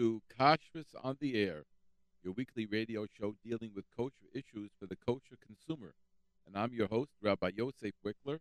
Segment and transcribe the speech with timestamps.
[0.00, 1.64] to Kashrus on the Air,
[2.24, 5.92] your weekly radio show dealing with kosher issues for the kosher consumer.
[6.46, 8.38] And I'm your host, Rabbi Yosef Wikler,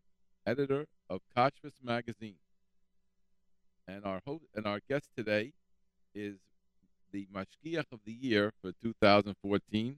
[0.48, 2.36] editor of Kashrus Magazine.
[3.90, 5.52] And our host and our guest today
[6.16, 6.38] is
[7.12, 9.98] the Mashgiach of the Year for 2014,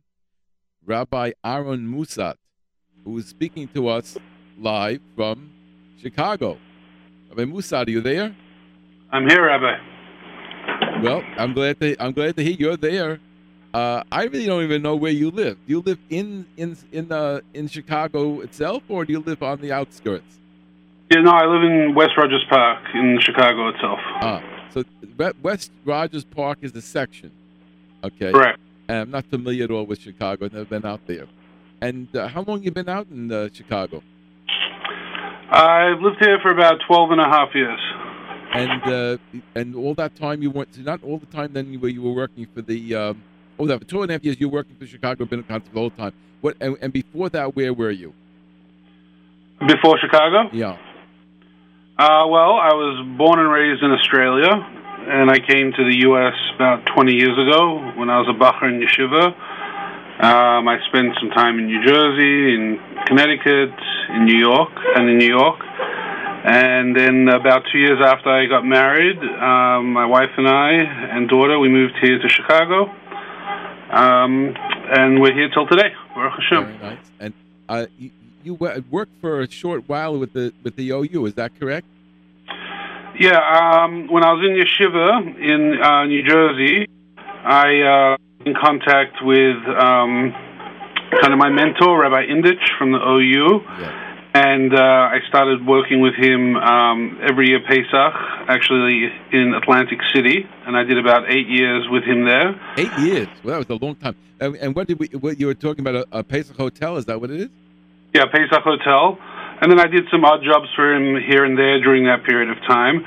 [0.84, 2.38] Rabbi Aaron Mousad,
[3.06, 4.18] who is speaking to us
[4.58, 5.52] live from
[6.02, 6.58] Chicago.
[7.30, 8.36] Rabbi Mousad, are you there?
[9.12, 9.91] I'm here, Rabbi.
[11.02, 13.20] Well, I'm glad to I'm glad to hear you're there.
[13.74, 15.58] Uh, I really don't even know where you live.
[15.66, 19.62] Do you live in in in uh, in Chicago itself, or do you live on
[19.62, 20.40] the outskirts?
[21.10, 24.00] Yeah, no, I live in West Rogers Park in Chicago itself.
[24.22, 24.84] Ah, so
[25.42, 27.32] West Rogers Park is the section.
[28.04, 28.32] Okay.
[28.32, 28.60] Correct.
[28.88, 30.46] And I'm not familiar at all with Chicago.
[30.46, 31.28] I've never been out there.
[31.82, 34.04] And uh, how long you been out in uh, Chicago?
[35.50, 37.80] I've lived here for about 12 and a half years
[38.54, 39.18] and uh,
[39.56, 42.14] and all that time you went to not all the time then where you were
[42.14, 43.24] working for the um,
[43.60, 45.72] oh that for two and a half years you were working for Chicago Rabbinical Council
[45.74, 46.14] the whole time.
[46.42, 48.14] What and, and, before that where were you?
[49.60, 50.50] Before Chicago?
[50.52, 50.78] Yeah.
[52.00, 56.34] Uh, well, I was born and raised in Australia, and I came to the U.S.
[56.56, 59.38] about 20 years ago when I was a bachur in yeshiva.
[60.18, 63.74] Um, I spent some time in New Jersey, in Connecticut,
[64.18, 65.62] in New York, and in New York.
[66.44, 71.30] And then about two years after I got married, um, my wife and I and
[71.30, 72.92] daughter, we moved here to Chicago.
[73.92, 74.56] Um,
[74.90, 75.94] and we're here till today.
[76.16, 76.66] Baruch Hashem.
[76.66, 77.12] Very nice.
[77.20, 77.34] And
[77.70, 78.10] uh, you,
[78.44, 78.54] you
[78.90, 81.28] worked for a short while with the with the OU.
[81.28, 81.86] Is that correct?
[83.20, 83.38] Yeah.
[83.38, 89.58] Um, when I was in yeshiva in uh, New Jersey, I uh, in contact with
[89.78, 90.34] um,
[91.22, 93.62] kind of my mentor, Rabbi Indich from the OU.
[93.80, 98.14] Yeah and uh, I started working with him um, every year Pesach,
[98.48, 102.56] actually in Atlantic City, and I did about eight years with him there.
[102.78, 103.28] Eight years?
[103.44, 104.16] Well, that was a long time.
[104.40, 105.08] And, and what did we?
[105.08, 106.96] What you were talking about a, a, Pesach hotel?
[106.98, 107.50] Is that what it is?
[108.14, 109.18] Yeah, Pesach hotel,
[109.62, 112.50] and then I did some odd jobs for him here and there during that period
[112.50, 113.04] of time,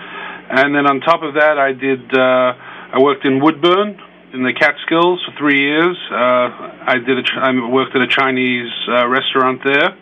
[0.51, 2.05] and then on top of that, I did.
[2.13, 2.53] Uh,
[2.95, 3.99] I worked in Woodbourne
[4.35, 5.97] in the Catskills for three years.
[6.11, 7.19] Uh, I did.
[7.19, 9.97] A, I worked at a Chinese uh, restaurant there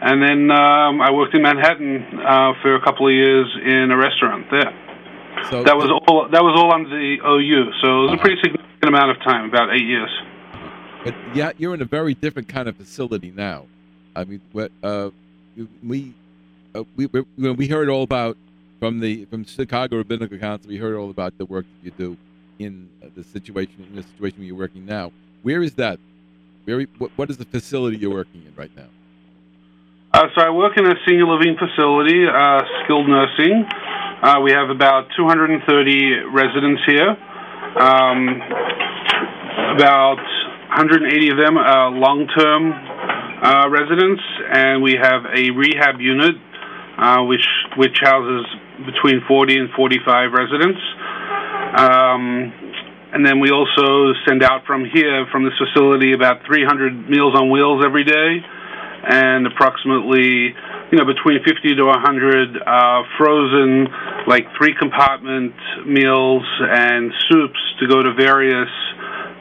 [0.00, 3.96] and then um, I worked in Manhattan uh, for a couple of years in a
[3.96, 4.72] restaurant there.
[5.50, 6.28] So that was all.
[6.30, 7.72] That was all under the OU.
[7.82, 10.10] So it was a pretty significant amount of time, about eight years.
[11.04, 13.66] But yeah, you're in a very different kind of facility now.
[14.16, 15.10] I mean, what uh,
[15.84, 16.14] we
[16.74, 18.36] uh, we we, we heard all about
[18.80, 20.68] from the from Chicago Rabbinical Council.
[20.68, 22.16] We heard all about the work that you do
[22.58, 25.12] in the situation in the situation where you're working now.
[25.42, 26.00] Where is that?
[26.64, 28.88] Where what, what is the facility you're working in right now?
[30.16, 33.68] Uh, so I work in a senior living facility, uh, skilled nursing.
[33.68, 35.60] Uh, we have about 230
[36.32, 37.12] residents here.
[37.76, 38.40] Um,
[39.76, 40.16] about
[40.72, 44.24] 180 of them are long-term uh, residents,
[44.56, 46.40] and we have a rehab unit
[46.96, 47.44] uh, which
[47.76, 48.48] which houses
[48.88, 50.80] between 40 and 45 residents.
[51.76, 52.56] Um,
[53.12, 57.50] and then we also send out from here, from this facility, about 300 Meals on
[57.50, 58.40] Wheels every day
[59.08, 60.54] and approximately
[60.90, 63.86] you know between 50 to 100 uh, frozen
[64.26, 65.54] like three compartment
[65.86, 68.70] meals and soups to go to various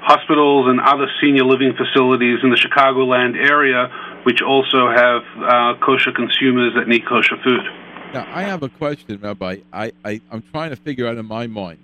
[0.01, 3.89] hospitals and other senior living facilities in the Chicagoland area
[4.23, 7.61] which also have uh, kosher consumers that need kosher food.
[8.13, 9.57] Now I have a question, Rabbi.
[9.73, 11.79] I, I I'm trying to figure out in my mind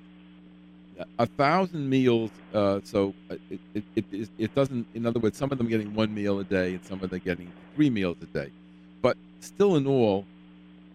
[1.19, 2.31] a thousand meals.
[2.53, 4.85] Uh, so uh, it, it, it, it, doesn't.
[4.93, 7.21] In other words, some of them getting one meal a day, and some of them
[7.23, 8.51] getting three meals a day.
[9.01, 10.25] But still, in all,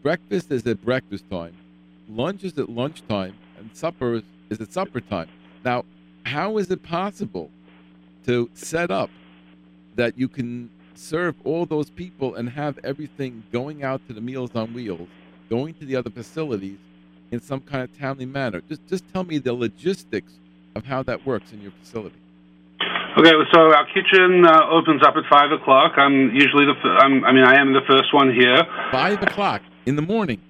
[0.02, 1.54] breakfast is at breakfast time,
[2.08, 5.28] lunch is at lunchtime, and supper is, is at supper time.
[5.64, 5.84] Now,
[6.24, 7.50] how is it possible
[8.26, 9.10] to set up
[9.94, 14.50] that you can serve all those people and have everything going out to the Meals
[14.54, 15.08] on Wheels,
[15.48, 16.78] going to the other facilities,
[17.30, 18.62] in some kind of timely manner.
[18.68, 20.32] Just just tell me the logistics
[20.74, 22.16] of how that works in your facility.
[23.18, 25.92] Okay, so our kitchen uh, opens up at five o'clock.
[25.96, 28.62] I'm usually the f- I'm, I mean I am the first one here.
[28.92, 30.40] Five o'clock in the morning.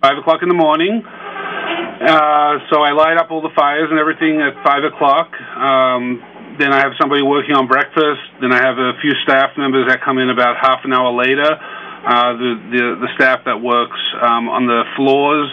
[0.00, 1.02] Five o'clock in the morning.
[1.04, 5.32] Uh, so I light up all the fires and everything at five o'clock.
[5.56, 6.22] Um,
[6.58, 8.22] then I have somebody working on breakfast.
[8.40, 11.50] Then I have a few staff members that come in about half an hour later.
[12.04, 15.48] Uh, the, the, the staff that works um, on the floors,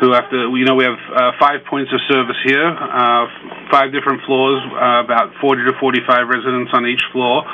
[0.00, 3.26] who to, you know, we have uh, five points of service here, uh,
[3.70, 7.44] five different floors, uh, about 40 to 45 residents on each floor.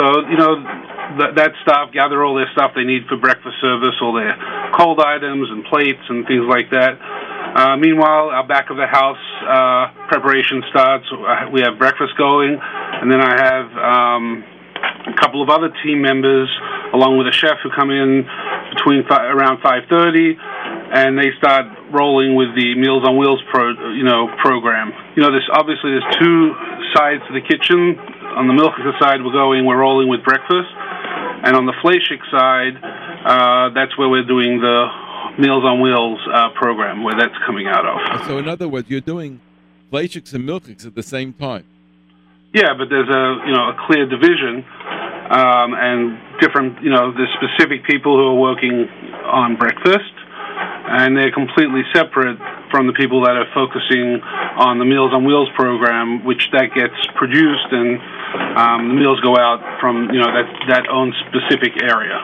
[0.00, 0.56] So, you know,
[1.20, 4.32] that, that staff gather all their stuff they need for breakfast service, all their
[4.72, 6.96] cold items and plates and things like that.
[7.52, 11.04] Uh, meanwhile, our back of the house uh, preparation starts.
[11.52, 14.44] We have breakfast going, and then I have um,
[15.12, 16.48] a couple of other team members,
[16.94, 18.24] along with a chef, who come in
[18.72, 20.32] between fi- around 5:30,
[20.92, 24.92] and they start rolling with the Meals on Wheels pro, you know, program.
[25.16, 26.52] You know, there's obviously there's two
[26.92, 27.96] sides to the kitchen.
[28.36, 30.68] On the milk side, we're going, we're rolling with breakfast,
[31.44, 34.88] and on the Fleishik side, uh, that's where we're doing the
[35.40, 38.26] Meals on Wheels uh, program, where that's coming out of.
[38.26, 39.40] So, in other words, you're doing
[39.90, 41.64] Fleischiks and Milchiks at the same time.
[42.52, 44.60] Yeah, but there's a you know a clear division,
[45.32, 48.88] um, and different you know the specific people who are working
[49.24, 50.12] on breakfast,
[50.92, 52.38] and they're completely separate
[52.70, 54.20] from the people that are focusing
[54.56, 57.98] on the Meals on Wheels program, which that gets produced and
[58.58, 62.18] um, the meals go out from you know that that own specific area.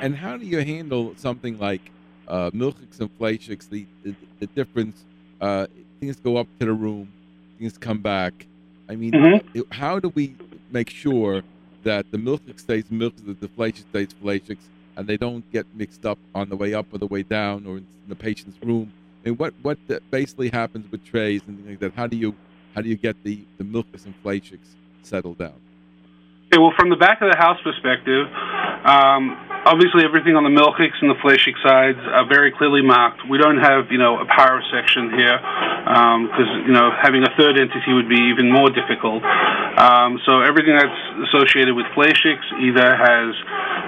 [0.00, 1.80] And how do you handle something like
[2.28, 3.68] uh, milchiks and fleischiks?
[3.68, 5.04] The, the the difference,
[5.40, 5.66] uh,
[6.00, 7.12] things go up to the room,
[7.58, 8.46] things come back.
[8.88, 9.72] I mean, Mhm.
[9.72, 10.34] how do we
[10.70, 11.42] make sure
[11.84, 14.66] that the milchik stays that the fleishik stays fleischiks,
[14.96, 17.78] and they don't get mixed up on the way up or the way down or
[17.78, 18.92] in the patient's room?
[19.24, 19.78] I mean, what what
[20.10, 21.94] basically happens with trays and things like that?
[21.94, 22.34] How do you
[22.74, 25.54] how do you get the the milchiks and fleischiks settled down?
[26.52, 28.26] Okay, well, from the back of the house perspective,
[28.84, 33.24] um, obviously everything on the Milchiks and the Fleishik sides are very clearly marked.
[33.28, 35.40] We don't have, you know, a pareve section here
[36.28, 39.24] because, you know, having a third entity would be even more difficult.
[39.24, 41.00] Um, so everything that's
[41.32, 43.32] associated with Fleishiks either has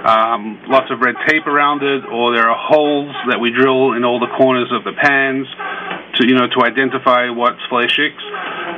[0.03, 4.03] um, lots of red tape around it or there are holes that we drill in
[4.03, 5.47] all the corners of the pans
[6.17, 8.25] to, you know, to identify what's Fleischiks.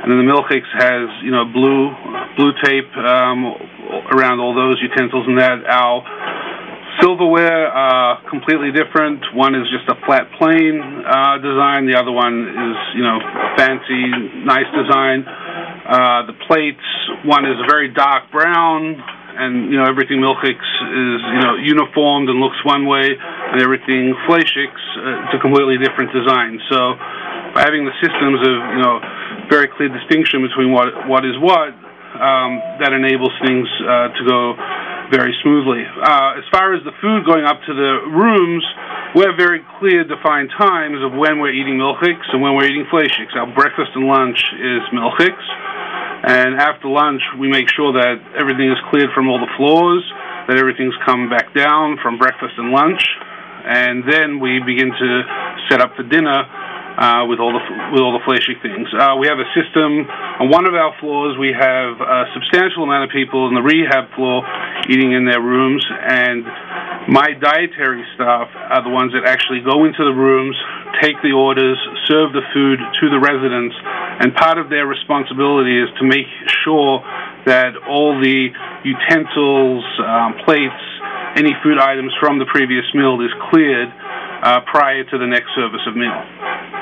[0.04, 1.92] And then the Milchiks has, you know, blue
[2.36, 3.44] blue tape um,
[4.12, 5.64] around all those utensils and that.
[5.66, 6.04] Our
[6.98, 9.22] silverware are completely different.
[9.34, 11.86] One is just a flat plane uh, design.
[11.86, 13.18] The other one is, you know,
[13.54, 14.10] fancy,
[14.42, 15.22] nice design.
[15.22, 16.86] Uh, the plates,
[17.24, 18.98] one is a very dark brown,
[19.40, 24.14] and you know everything Milchiks is you know uniformed and looks one way, and everything
[24.28, 26.60] Fleischiks uh, it's a completely different design.
[26.70, 26.94] So
[27.54, 29.00] by having the systems of you know
[29.48, 31.72] very clear distinction between what what is what,
[32.20, 34.54] um, that enables things uh, to go
[35.10, 35.82] very smoothly.
[35.82, 38.64] Uh, as far as the food going up to the rooms,
[39.18, 42.86] we have very clear defined times of when we're eating milchiks and when we're eating
[42.86, 43.34] fleischiks.
[43.34, 45.46] Our breakfast and lunch is milchiks,
[46.30, 50.06] and after lunch we make sure that everything is cleared from all the floors,
[50.46, 53.02] that everything's come back down from breakfast and lunch,
[53.66, 55.10] and then we begin to
[55.68, 56.46] set up for dinner
[56.98, 58.88] uh, with all the with all the Fleishik things.
[58.90, 60.06] Uh, we have a system
[60.42, 61.38] on one of our floors.
[61.38, 64.42] We have a substantial amount of people in the rehab floor
[64.88, 66.44] eating in their rooms, and
[67.08, 70.56] my dietary staff are the ones that actually go into the rooms,
[71.00, 73.74] take the orders, serve the food to the residents,
[74.20, 76.28] and part of their responsibility is to make
[76.64, 77.00] sure
[77.46, 78.52] that all the
[78.84, 80.82] utensils, um, plates,
[81.36, 83.88] any food items from the previous meal is cleared
[84.42, 86.10] uh, prior to the next service of meal.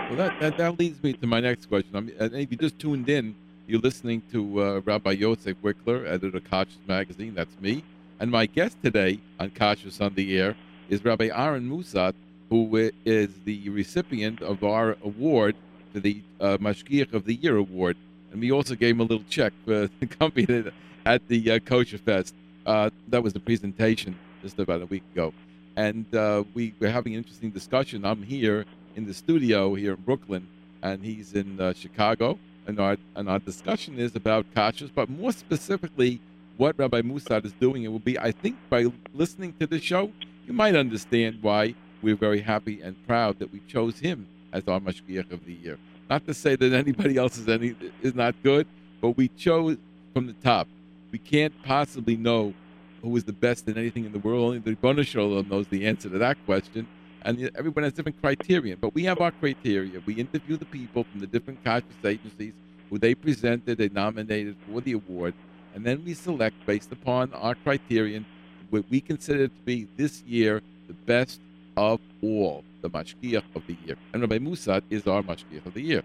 [0.08, 1.94] Well, that, that, that leads me to my next question.
[1.96, 3.34] I mean, if you just tuned in,
[3.66, 7.34] you're listening to uh, Rabbi Yosef Wikler, editor of Kashrus Magazine.
[7.34, 7.84] That's me.
[8.20, 10.56] And my guest today on Kashrus on the Air
[10.88, 12.14] is Rabbi Aaron Mousad,
[12.48, 15.54] who is the recipient of our award
[15.92, 17.96] for the uh, Mashgiach of the Year award.
[18.32, 20.72] And we also gave him a little check for the company that-
[21.04, 22.34] at the uh, Kosher Fest.
[22.66, 25.32] Uh, that was the presentation just about a week ago.
[25.78, 28.04] And uh, we were having an interesting discussion.
[28.04, 28.64] I'm here
[28.96, 30.48] in the studio here in Brooklyn,
[30.82, 32.36] and he's in uh, Chicago.
[32.66, 36.20] And our and our discussion is about kashrus, but more specifically,
[36.56, 37.84] what Rabbi Mousad is doing.
[37.84, 40.10] It will be, I think, by listening to the show,
[40.48, 44.80] you might understand why we're very happy and proud that we chose him as our
[44.80, 45.78] mashgiach of the year.
[46.10, 48.66] Not to say that anybody else is any is not good,
[49.00, 49.76] but we chose
[50.12, 50.66] from the top.
[51.12, 52.52] We can't possibly know
[53.02, 54.44] who is the best in anything in the world.
[54.44, 56.86] Only the Shel Olam knows the answer to that question
[57.22, 58.76] and everyone has different criteria.
[58.76, 60.00] But we have our criteria.
[60.06, 62.52] We interview the people from the different kashrus agencies
[62.90, 65.34] who they presented, they nominated for the award,
[65.74, 68.24] and then we select based upon our criterion
[68.70, 71.40] what we consider to be this year the best
[71.76, 73.96] of all, the mashgiach of the year.
[74.12, 76.02] And Rabbi Mousad is our mashgiach of the year.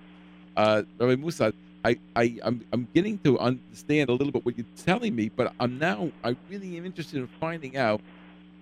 [0.56, 1.54] Uh, Rabbi Mousad,
[1.86, 5.54] I, I, I'm, I'm getting to understand a little bit what you're telling me, but
[5.60, 8.02] I'm now, I really am interested in finding out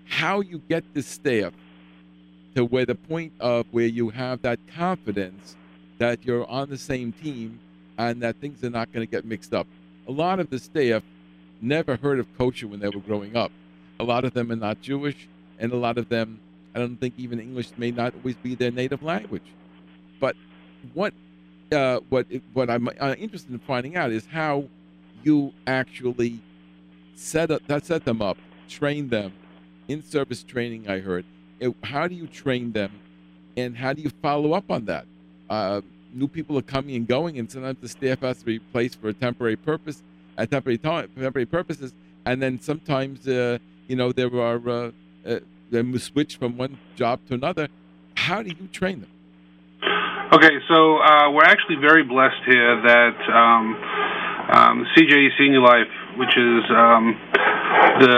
[0.06, 1.54] how you get this staff
[2.56, 5.56] to where the point of where you have that confidence
[6.00, 7.60] that you're on the same team
[7.98, 9.68] and that things are not going to get mixed up.
[10.08, 11.04] A lot of the staff
[11.62, 13.52] never heard of kosher when they were growing up.
[14.00, 15.28] A lot of them are not Jewish,
[15.60, 16.40] and a lot of them,
[16.74, 19.44] I don't think even English may not always be their native language.
[20.20, 20.36] but
[20.94, 21.14] what
[21.72, 24.66] uh, what what I'm uh, interested in finding out is how
[25.24, 26.40] you actually
[27.16, 28.38] set up that set them up,
[28.68, 29.34] train them
[29.88, 30.90] in service training.
[30.90, 31.26] I heard.
[31.60, 32.92] It, how do you train them,
[33.56, 35.06] and how do you follow up on that?
[35.50, 35.82] Uh,
[36.14, 39.10] new people are coming and going, and sometimes the staff has to be placed for
[39.10, 40.04] a temporary purpose,
[40.38, 41.94] at temporary time, temporary purposes,
[42.26, 44.92] and then sometimes uh, you know there are uh,
[45.26, 47.70] uh, they switch from one job to another.
[48.16, 49.10] How do you train them?
[50.32, 53.76] Okay, so uh, we're actually very blessed here that um,
[54.48, 57.20] um, CJE Senior Life, which is um,
[58.00, 58.16] the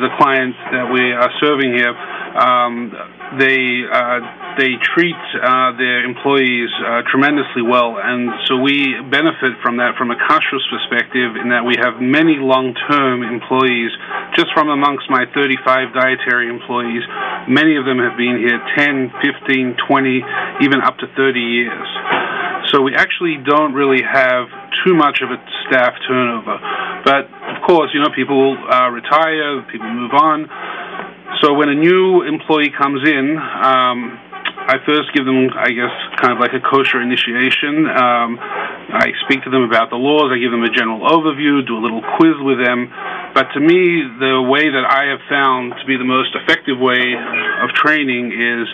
[0.00, 1.92] the client that we are serving here,
[2.40, 2.88] um,
[3.34, 4.20] they uh,
[4.54, 10.14] they treat uh, their employees uh, tremendously well, and so we benefit from that from
[10.14, 13.90] a kashrus perspective in that we have many long-term employees.
[14.38, 17.02] Just from amongst my 35 dietary employees,
[17.50, 20.22] many of them have been here 10, 15, 20,
[20.62, 21.88] even up to 30 years.
[22.72, 24.46] So we actually don't really have
[24.84, 26.58] too much of a staff turnover.
[27.04, 30.46] But of course, you know, people uh, retire, people move on.
[31.42, 34.18] So when a new employee comes in, um,
[34.66, 37.86] I first give them, I guess, kind of like a kosher initiation.
[37.86, 40.32] Um, I speak to them about the laws.
[40.32, 42.90] I give them a general overview, do a little quiz with them.
[43.34, 47.14] But to me, the way that I have found to be the most effective way
[47.14, 48.66] of training is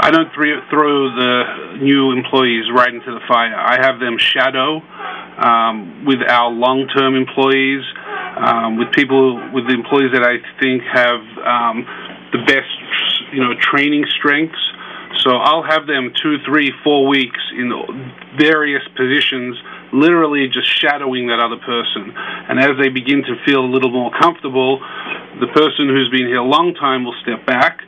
[0.00, 3.54] I don't throw the new employees right into the fire.
[3.54, 4.80] I have them shadow
[5.36, 7.84] um, with our long-term employees,
[8.36, 11.86] um, with people, with the employees that I think have um,
[12.32, 12.70] the best,
[13.32, 14.60] you know, training strengths.
[15.24, 17.68] So I'll have them two, three, four weeks in
[18.38, 19.58] various positions,
[19.92, 22.14] literally just shadowing that other person.
[22.16, 24.80] And as they begin to feel a little more comfortable,
[25.40, 27.80] the person who's been here a long time will step back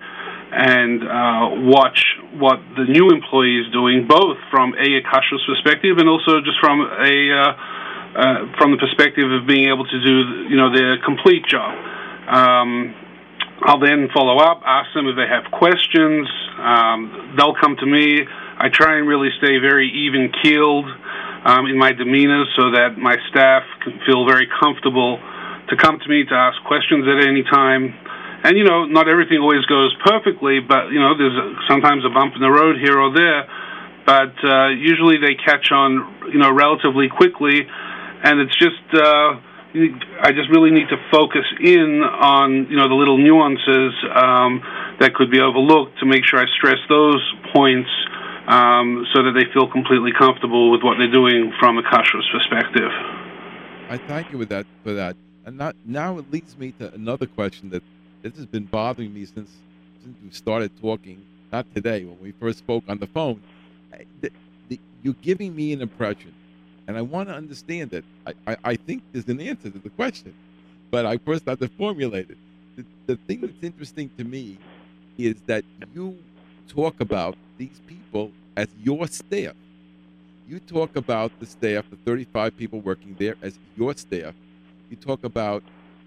[0.52, 2.04] and uh, watch
[2.36, 6.84] what the new employee is doing, both from a kashrus perspective and also just from
[6.84, 7.56] a uh,
[8.14, 11.72] uh, from the perspective of being able to do you know their complete job.
[12.28, 12.94] Um,
[13.64, 16.26] I'll then follow up, ask them if they have questions.
[16.58, 18.18] Um, they'll come to me.
[18.58, 20.86] I try and really stay very even keeled
[21.44, 25.18] um, in my demeanor so that my staff can feel very comfortable
[25.70, 27.94] to come to me to ask questions at any time.
[28.44, 32.10] And you know, not everything always goes perfectly, but you know, there's a, sometimes a
[32.10, 33.46] bump in the road here or there.
[34.04, 37.62] But uh, usually they catch on, you know, relatively quickly,
[38.22, 38.82] and it's just.
[38.92, 39.40] Uh,
[39.74, 44.60] I just really need to focus in on you know the little nuances um,
[45.00, 47.22] that could be overlooked to make sure I stress those
[47.54, 47.88] points
[48.48, 52.90] um, so that they feel completely comfortable with what they're doing from a kashrus perspective.
[53.88, 57.70] I thank you with that for that, and now it leads me to another question
[57.70, 57.82] that
[58.20, 59.50] this has been bothering me since
[60.04, 61.22] since we started talking.
[61.50, 63.42] Not today, when we first spoke on the phone.
[64.20, 64.30] The,
[64.68, 66.32] the, you're giving me an impression
[66.92, 68.04] and I want to understand it.
[68.26, 70.34] I, I, I, think there's an answer to the question,
[70.90, 72.36] but I first have to formulate it.
[72.76, 74.58] The, the thing that's interesting to me
[75.16, 76.18] is that you
[76.68, 79.54] talk about these people as your staff.
[80.46, 84.34] You talk about the staff, the 35 people working there, as your staff.
[84.90, 85.62] You talk about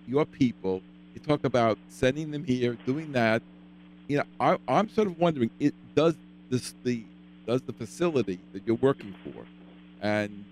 [0.08, 0.84] your people.
[1.15, 3.42] You talk about sending them here, doing that.
[4.08, 6.13] You know, I, I'm sort of wondering, it does
[6.51, 7.04] this the
[7.48, 9.46] does the facility that you're working for
[10.01, 10.46] and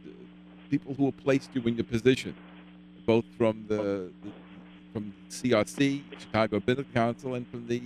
[0.74, 2.34] people who have placed you in your position,
[3.06, 4.32] both from the, the
[4.92, 7.80] from CRC, Chicago Rabbinical Council, and from the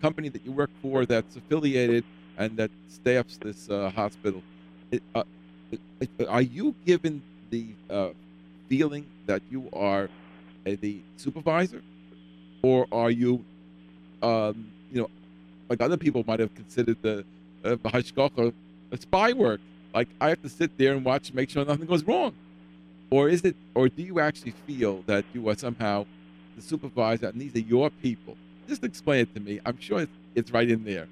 [0.00, 2.04] company that you work for that's affiliated
[2.36, 4.40] and that staffs this uh, hospital.
[4.92, 5.24] It, uh,
[6.00, 8.10] it, are you given the uh,
[8.68, 10.08] feeling that you are
[10.64, 11.82] the supervisor,
[12.62, 13.44] or are you,
[14.22, 15.10] um, you know,
[15.68, 17.24] like other people might have considered the
[17.64, 17.76] uh,
[18.92, 19.60] a spy work?
[19.94, 22.34] Like I have to sit there and watch, make sure nothing goes wrong,
[23.10, 26.06] or is it, or do you actually feel that you are somehow
[26.56, 28.36] the supervisor and these are your people?
[28.68, 29.60] Just explain it to me.
[29.64, 31.08] I'm sure it's, it's right in there.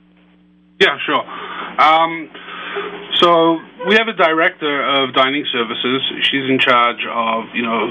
[0.78, 1.24] Yeah, sure.
[1.80, 2.28] Um,
[3.14, 6.02] so we have a director of dining services.
[6.22, 7.88] She's in charge of, you know,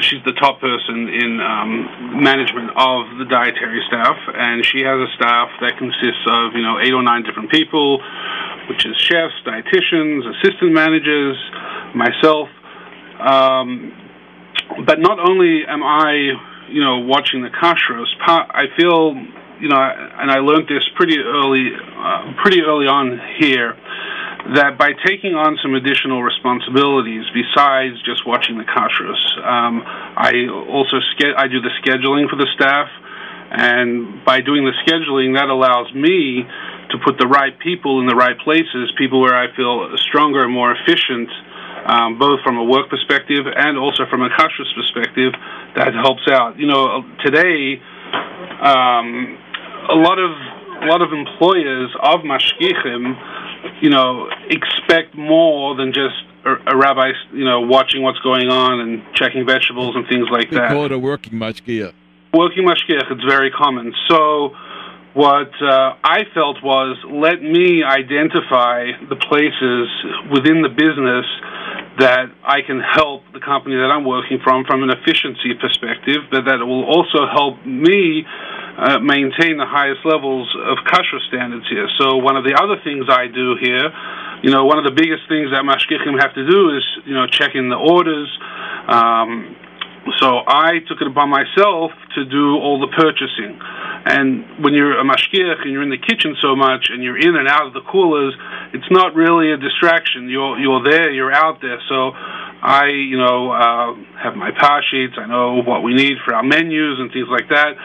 [0.00, 5.10] she's the top person in um, management of the dietary staff, and she has a
[5.16, 8.00] staff that consists of, you know, eight or nine different people
[8.70, 11.36] which is chefs, dietitians, assistant managers,
[11.92, 12.48] myself.
[13.18, 13.92] Um,
[14.86, 16.12] but not only am I,
[16.70, 19.16] you know, watching the kashrus, I feel,
[19.60, 23.74] you know, and I learned this pretty early, uh, pretty early on here,
[24.56, 30.98] that by taking on some additional responsibilities besides just watching the kashrus, um, I also
[31.14, 32.88] ske- I do the scheduling for the staff,
[33.50, 36.46] and by doing the scheduling, that allows me
[36.90, 40.52] to put the right people in the right places, people where I feel stronger and
[40.52, 41.28] more efficient,
[41.86, 45.32] um, both from a work perspective and also from a kashrus perspective,
[45.76, 46.58] that helps out.
[46.58, 47.80] You know, today,
[48.62, 49.38] um,
[49.90, 50.32] a lot of
[50.80, 53.12] a lot of employers of mashgichim,
[53.80, 56.14] you know, expect more than just
[56.44, 60.50] a, a rabbi, you know, watching what's going on and checking vegetables and things like
[60.50, 60.70] they that.
[60.70, 61.92] call it a working mashgiach.
[62.32, 63.92] Working mashgiach, it's very common.
[64.08, 64.54] So
[65.14, 69.88] what uh, I felt was let me identify the places
[70.30, 71.26] within the business
[71.98, 76.46] that I can help the company that I'm working from from an efficiency perspective, but
[76.46, 78.24] that will also help me
[78.80, 81.84] uh, maintain the highest levels of kashrus standards here.
[82.00, 83.92] So one of the other things I do here,
[84.40, 87.28] you know, one of the biggest things that mashgichim have to do is, you know,
[87.28, 88.28] check in the orders.
[88.88, 89.54] Um,
[90.16, 93.60] so I took it upon myself to do all the purchasing.
[93.60, 97.36] And when you're a mashgiach and you're in the kitchen so much and you're in
[97.36, 98.32] and out of the coolers,
[98.72, 100.32] it's not really a distraction.
[100.32, 101.76] You're you're there, you're out there.
[101.88, 103.92] So I, you know, uh,
[104.24, 105.20] have my power sheets.
[105.20, 107.76] I know what we need for our menus and things like that.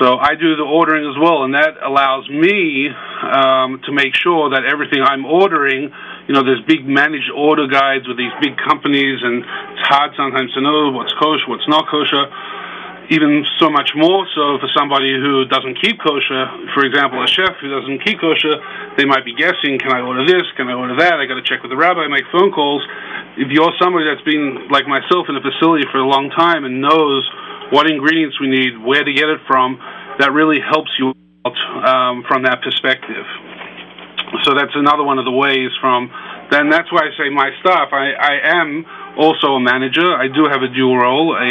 [0.00, 4.48] So I do the ordering as well, and that allows me um, to make sure
[4.50, 5.92] that everything I'm ordering,
[6.26, 10.52] you know, there's big managed order guides with these big companies, and it's hard sometimes
[10.54, 12.24] to know what's kosher, what's not kosher.
[13.10, 17.52] Even so much more so for somebody who doesn't keep kosher, for example, a chef
[17.60, 18.56] who doesn't keep kosher,
[18.96, 20.48] they might be guessing, can I order this?
[20.56, 21.20] Can I order that?
[21.20, 22.80] I got to check with the rabbi, make phone calls.
[23.36, 26.80] If you're somebody that's been like myself in a facility for a long time and
[26.80, 27.28] knows
[27.72, 29.80] what ingredients we need, where to get it from,
[30.20, 31.16] that really helps you
[31.48, 31.56] out
[31.88, 33.24] um, from that perspective.
[34.44, 36.12] So that's another one of the ways from.
[36.50, 37.88] Then that's why I say my staff.
[37.92, 38.84] I, I am
[39.16, 40.04] also a manager.
[40.04, 41.48] I do have a dual role, a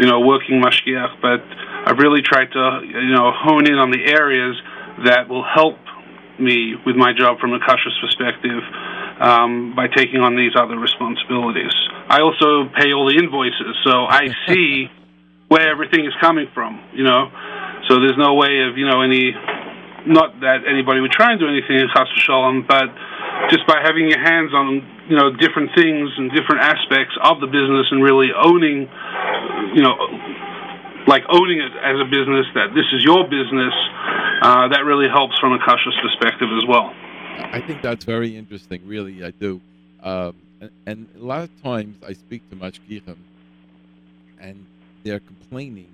[0.00, 1.44] you know working mashgiach, but
[1.84, 4.56] I've really tried to you know hone in on the areas
[5.04, 5.76] that will help
[6.38, 8.62] me with my job from a kashrus perspective
[9.20, 11.72] um, by taking on these other responsibilities.
[12.08, 14.88] I also pay all the invoices, so I see
[15.52, 17.28] where everything is coming from, you know.
[17.84, 19.36] So there's no way of, you know, any,
[20.08, 22.88] not that anybody would try and do anything in Chas Shalom, but
[23.52, 24.80] just by having your hands on,
[25.12, 28.88] you know, different things and different aspects of the business and really owning,
[29.76, 29.92] you know,
[31.04, 33.76] like owning it as a business, that this is your business,
[34.40, 36.96] uh, that really helps from a kashrus perspective as well.
[37.52, 39.60] I think that's very interesting, really, I do.
[40.02, 43.16] Um, and, and, a lot of times I speak to mashgichim,
[44.40, 44.64] and
[45.02, 45.88] they're complaining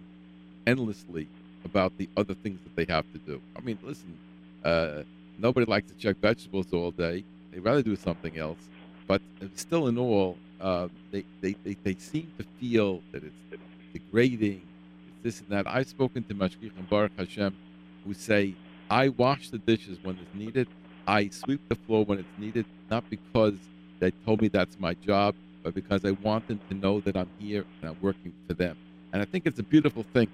[0.66, 1.28] endlessly
[1.64, 3.40] about the other things that they have to do.
[3.56, 4.16] I mean, listen,
[4.64, 5.02] uh,
[5.38, 7.24] nobody likes to check vegetables all day.
[7.50, 8.58] They'd rather do something else.
[9.06, 9.22] But
[9.54, 14.60] still, in all, uh, they, they, they, they, seem to feel that it's degrading,
[15.08, 15.66] it's this and that.
[15.66, 17.56] I've spoken to Mashgichim Baruch Hashem
[18.04, 18.54] who say,
[18.90, 20.68] I wash the dishes when it's needed.
[21.06, 23.54] I sweep the floor when it's needed, not because
[23.98, 27.30] they told me that's my job, but because I want them to know that I'm
[27.38, 28.76] here and I'm working for them.
[29.12, 30.28] And I think it's a beautiful thing.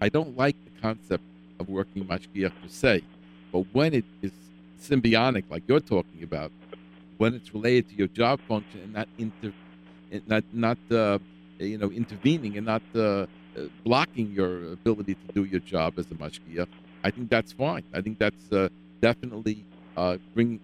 [0.00, 1.22] I don't like the concept
[1.58, 3.02] of working mashgiach per se,
[3.52, 4.32] but when it is
[4.80, 6.50] symbiotic, like you're talking about,
[7.18, 9.52] when it's related to your job function and not inter,
[10.26, 11.18] not not uh,
[11.58, 13.26] you know intervening and not uh,
[13.84, 16.66] blocking your ability to do your job as a mashgiach,
[17.04, 17.84] I think that's fine.
[17.92, 18.68] I think that's uh,
[19.00, 19.64] definitely
[19.96, 20.60] uh, bring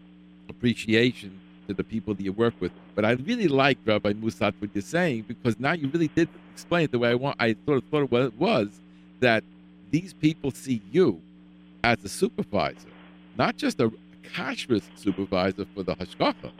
[0.49, 2.73] appreciation to the people that you work with.
[2.95, 6.85] But I really like Rabbi Mousad what you're saying because now you really did explain
[6.85, 7.37] it the way I want.
[7.39, 8.69] I sort thought thought it was
[9.21, 9.45] that
[9.91, 11.21] these people see you
[11.85, 12.89] as a supervisor,
[13.37, 13.93] not just a
[14.35, 16.51] kashrus supervisor for the hashgacha,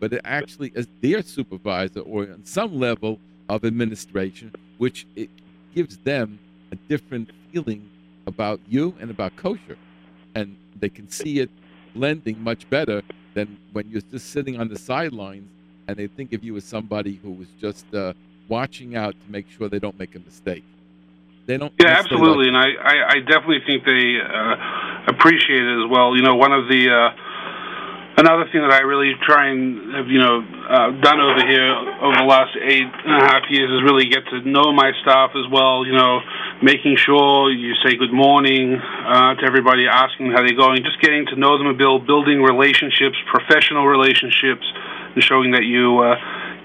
[0.00, 5.30] but it actually as their supervisor or on some level of administration, which it
[5.74, 6.38] gives them
[6.72, 7.88] a different feeling
[8.26, 9.76] about you and about kosher,
[10.34, 11.50] and they can see it
[11.94, 13.02] blending much better
[13.34, 15.48] than when you're just sitting on the sidelines
[15.86, 18.12] and they think of you as somebody who was just uh,
[18.48, 20.64] watching out to make sure they don't make a mistake.
[21.46, 21.72] They don't.
[21.78, 26.16] Yeah, absolutely, and I, I, I, definitely think they uh, appreciate it as well.
[26.16, 27.23] You know, one of the uh,
[28.16, 32.16] another thing that I really try and have you know uh, done over here over
[32.22, 35.46] the last eight and a half years is really get to know my staff as
[35.50, 35.86] well.
[35.86, 36.20] You know,
[36.62, 41.26] making sure you say good morning uh, to everybody, asking how they're going, just getting
[41.32, 44.64] to know them a bit, building relationships, professional relationships,
[45.14, 46.14] and showing that you uh,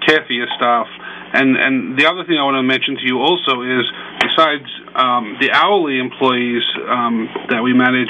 [0.06, 0.88] care for your staff.
[1.34, 3.86] And and the other thing I want to mention to you also is
[4.22, 4.66] besides
[4.98, 8.10] um, the hourly employees um, that we manage,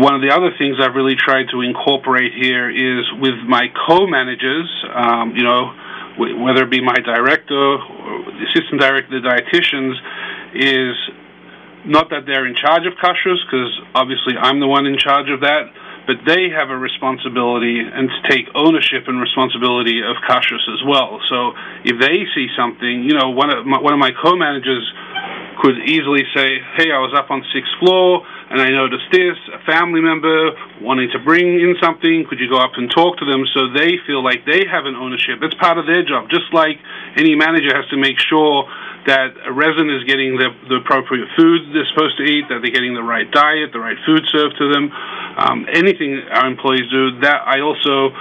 [0.00, 4.68] one of the other things I've really tried to incorporate here is with my co-managers.
[4.88, 5.72] Um, you know,
[6.16, 9.94] whether it be my director or the assistant director, the dietitians,
[10.54, 10.96] is
[11.84, 15.40] not that they're in charge of kashrus, because obviously I'm the one in charge of
[15.40, 15.68] that,
[16.06, 21.20] but they have a responsibility and to take ownership and responsibility of kashrus as well.
[21.28, 21.52] So
[21.84, 24.84] if they see something, you know, one of my, one of my co-managers
[25.60, 29.36] could easily say, "Hey, I was up on sixth floor and I noticed this.
[29.52, 33.24] A family member wanting to bring in something, could you go up and talk to
[33.24, 35.40] them so they feel like they have an ownership?
[35.40, 36.30] That's part of their job.
[36.30, 36.78] Just like
[37.16, 38.68] any manager has to make sure
[39.06, 42.72] that a resident is getting the, the appropriate food they're supposed to eat, that they're
[42.72, 44.90] getting the right diet, the right food served to them.
[45.36, 48.12] Um, anything our employees do, that I also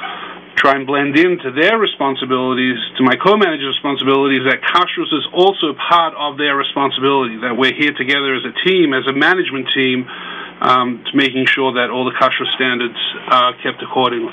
[0.63, 6.13] try and blend into their responsibilities, to my co-manager's responsibilities, that kashrus is also part
[6.15, 10.07] of their responsibility, that we're here together as a team, as a management team,
[10.61, 12.95] um, to making sure that all the kashrus standards
[13.27, 14.31] are kept accordingly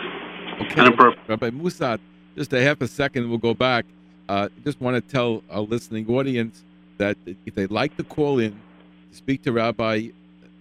[0.63, 0.79] Okay.
[0.79, 1.19] and appropriate.
[1.27, 1.99] Rabbi Mousad,
[2.37, 3.85] just a half a second, we'll go back.
[4.29, 6.63] Uh, just want to tell our listening audience
[6.99, 10.11] that if they'd like to call in to speak to Rabbi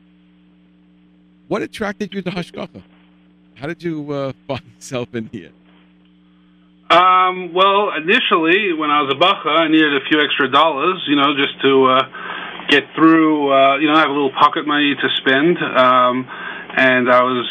[1.47, 2.81] What attracted you to Hashgacha?
[3.55, 5.51] How did you uh, find yourself in here?
[6.89, 11.15] Um, well, initially, when I was a bacha, I needed a few extra dollars, you
[11.15, 12.03] know, just to uh,
[12.69, 15.57] get through, uh, you know, I have a little pocket money to spend.
[15.57, 16.27] Um,
[16.75, 17.47] and I was,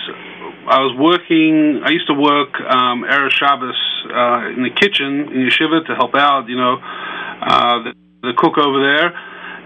[0.68, 1.82] I was working.
[1.84, 6.14] I used to work um, Erev Shabbos uh, in the kitchen in yeshiva to help
[6.14, 9.10] out, you know, uh, the, the cook over there.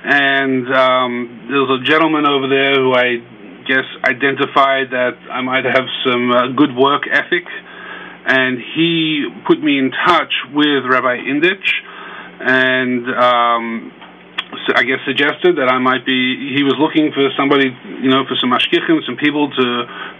[0.09, 3.19] And um, there was a gentleman over there who I
[3.67, 7.45] guess identified that I might have some uh, good work ethic
[8.27, 11.63] and he put me in touch with Rabbi Indich,
[12.41, 13.93] and um,
[14.75, 16.55] I guess suggested that I might be.
[16.55, 17.71] He was looking for somebody,
[18.03, 19.67] you know, for some mashgichim, some people to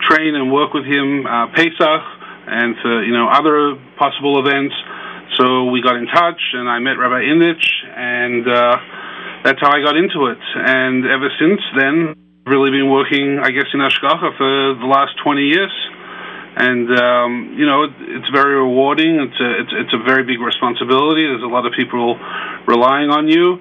[0.03, 2.03] train and work with him uh, Pesach,
[2.47, 4.75] and for you know other possible events.
[5.39, 8.77] So we got in touch, and I met Rabbi Indich, and uh,
[9.45, 10.43] that's how I got into it.
[10.55, 12.15] And ever since then,
[12.47, 15.75] really been working, I guess, in Hashgacha for the last 20 years
[16.57, 19.21] and um, you know it, it's very rewarding.
[19.21, 21.29] It's a it's, it's a very big responsibility.
[21.29, 22.17] There's a lot of people
[22.67, 23.61] relying on you,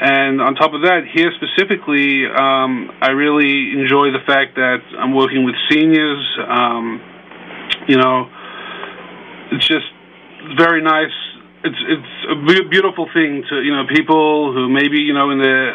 [0.00, 5.14] and on top of that, here specifically, um, I really enjoy the fact that I'm
[5.14, 6.24] working with seniors.
[6.46, 7.00] Um,
[7.86, 8.28] you know,
[9.52, 9.86] it's just
[10.58, 11.14] very nice.
[11.64, 15.72] It's it's a beautiful thing to you know people who maybe you know in the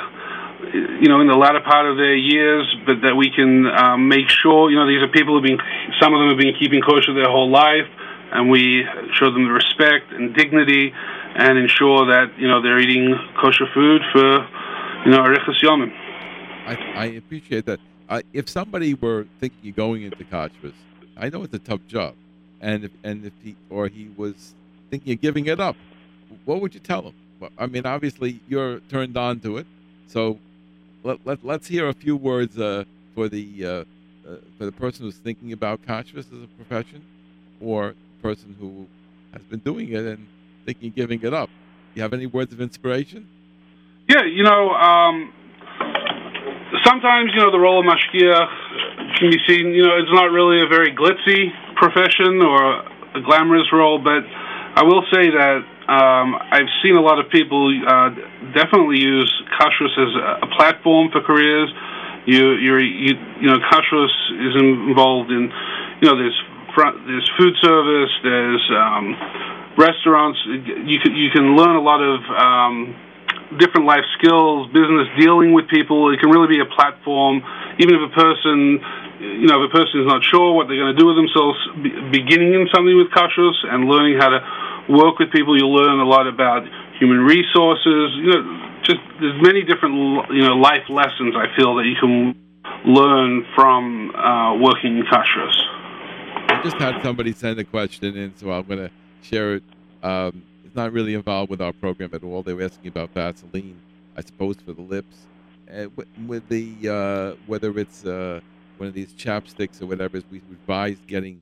[0.73, 4.27] you know, in the latter part of their years, but that we can um, make
[4.27, 5.58] sure, you know, these are people who've been,
[6.01, 7.88] some of them have been keeping kosher their whole life,
[8.32, 8.84] and we
[9.15, 10.93] show them the respect and dignity
[11.39, 14.45] and ensure that, you know, they're eating kosher food for,
[15.06, 15.91] you know, Arichas Yomim.
[16.67, 17.80] I, I appreciate that.
[18.10, 20.73] I, if somebody were thinking of going into kashrus,
[21.15, 22.15] I know it's a tough job,
[22.60, 24.54] and if and if he or he was
[24.89, 25.78] thinking of giving it up,
[26.45, 27.13] what would you tell him?
[27.58, 29.67] I mean, obviously you're turned on to it,
[30.08, 30.39] so
[31.04, 32.84] let, let let's hear a few words uh,
[33.15, 33.84] for the uh, uh,
[34.58, 37.02] for the person who's thinking about kashrus as a profession,
[37.62, 38.88] or the person who
[39.34, 40.28] has been doing it and
[40.65, 41.50] thinking giving it up.
[41.95, 43.28] You have any words of inspiration?
[44.08, 45.34] Yeah, you know, um,
[46.86, 49.74] sometimes you know the role of mashgiach can be seen.
[49.74, 52.84] You know, it's not really a very glitzy profession or
[53.15, 54.24] a glamorous role, but
[54.76, 58.10] I will say that um, I've seen a lot of people uh,
[58.54, 61.69] definitely use kashrus as a platform for careers.
[62.26, 65.50] You, you're, you, you know, kashrus is involved in,
[66.02, 66.38] you know, there's
[66.76, 69.17] front, there's food service, there's um,
[69.80, 70.38] restaurants.
[70.46, 72.94] You can you can learn a lot of um,
[73.58, 76.13] different life skills, business dealing with people.
[76.13, 77.42] It can really be a platform,
[77.80, 78.84] even if a person,
[79.24, 81.58] you know, if a person is not sure what they're going to do with themselves,
[82.12, 84.39] beginning in something with kashrus and learning how to
[84.92, 86.68] work with people, you'll learn a lot about
[87.00, 88.13] human resources.
[88.20, 88.42] You know,
[88.84, 89.96] just there's many different
[90.30, 92.36] you know life lessons I feel that you can
[92.86, 95.56] learn from uh, working in kashrus.
[96.50, 99.63] I just had somebody send a question in, so I'm going to share it.
[100.03, 102.43] Um, it's not really involved with our program at all.
[102.43, 103.79] They were asking about Vaseline,
[104.15, 105.25] I suppose, for the lips.
[105.71, 105.88] Uh,
[106.27, 108.39] with, the uh, whether it's uh,
[108.77, 111.41] one of these chapsticks or whatever, we advise getting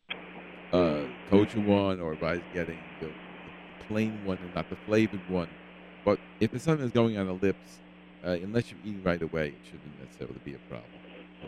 [0.73, 5.49] uh, kosher one or advise getting the, the plain one and not the flavored one.
[6.03, 7.79] But if it's something that's going on the lips,
[8.25, 10.91] uh, unless you're eating right away, it shouldn't necessarily be a problem.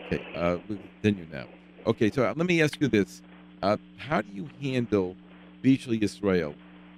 [0.06, 1.46] Okay, uh, we'll continue now.
[1.86, 3.22] Okay, so uh, let me ask you this:
[3.62, 5.16] uh, How do you handle
[5.62, 6.54] Bishul Israel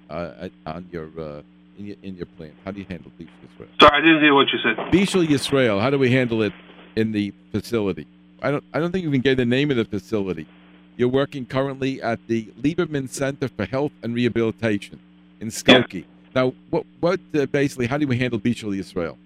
[0.09, 1.41] uh, on your uh,
[1.77, 2.53] in your in your plant?
[2.65, 3.69] How do you handle Bishul Israel?
[3.79, 4.77] Sorry, I didn't hear what you said.
[4.91, 5.79] Bishul Israel.
[5.79, 6.53] How do we handle it
[6.95, 8.07] in the facility?
[8.41, 8.63] I don't.
[8.73, 10.47] I don't think you can get the name of the facility.
[10.95, 14.99] You're working currently at the Lieberman Center for Health and Rehabilitation
[15.39, 15.93] in Skokie.
[15.93, 16.01] Yeah.
[16.35, 17.87] Now, what what uh, basically?
[17.87, 19.17] How do we handle Bishul Israel?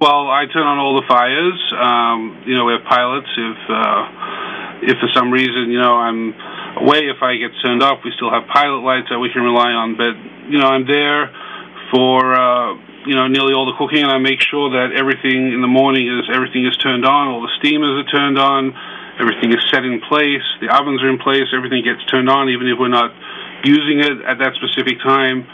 [0.00, 1.60] Well, I turn on all the fires.
[1.76, 3.28] Um, you know, we have pilots.
[3.36, 4.08] If uh,
[4.82, 6.32] if for some reason, you know, I'm
[6.76, 9.70] away, if I get turned off, we still have pilot lights that we can rely
[9.72, 9.96] on.
[9.96, 10.14] But
[10.50, 11.30] you know, I'm there
[11.90, 12.74] for uh,
[13.06, 16.06] you know nearly all the cooking, and I make sure that everything in the morning
[16.06, 18.74] is everything is turned on, all the steamers are turned on,
[19.18, 22.68] everything is set in place, the ovens are in place, everything gets turned on, even
[22.68, 23.10] if we're not
[23.64, 25.44] using it at that specific time,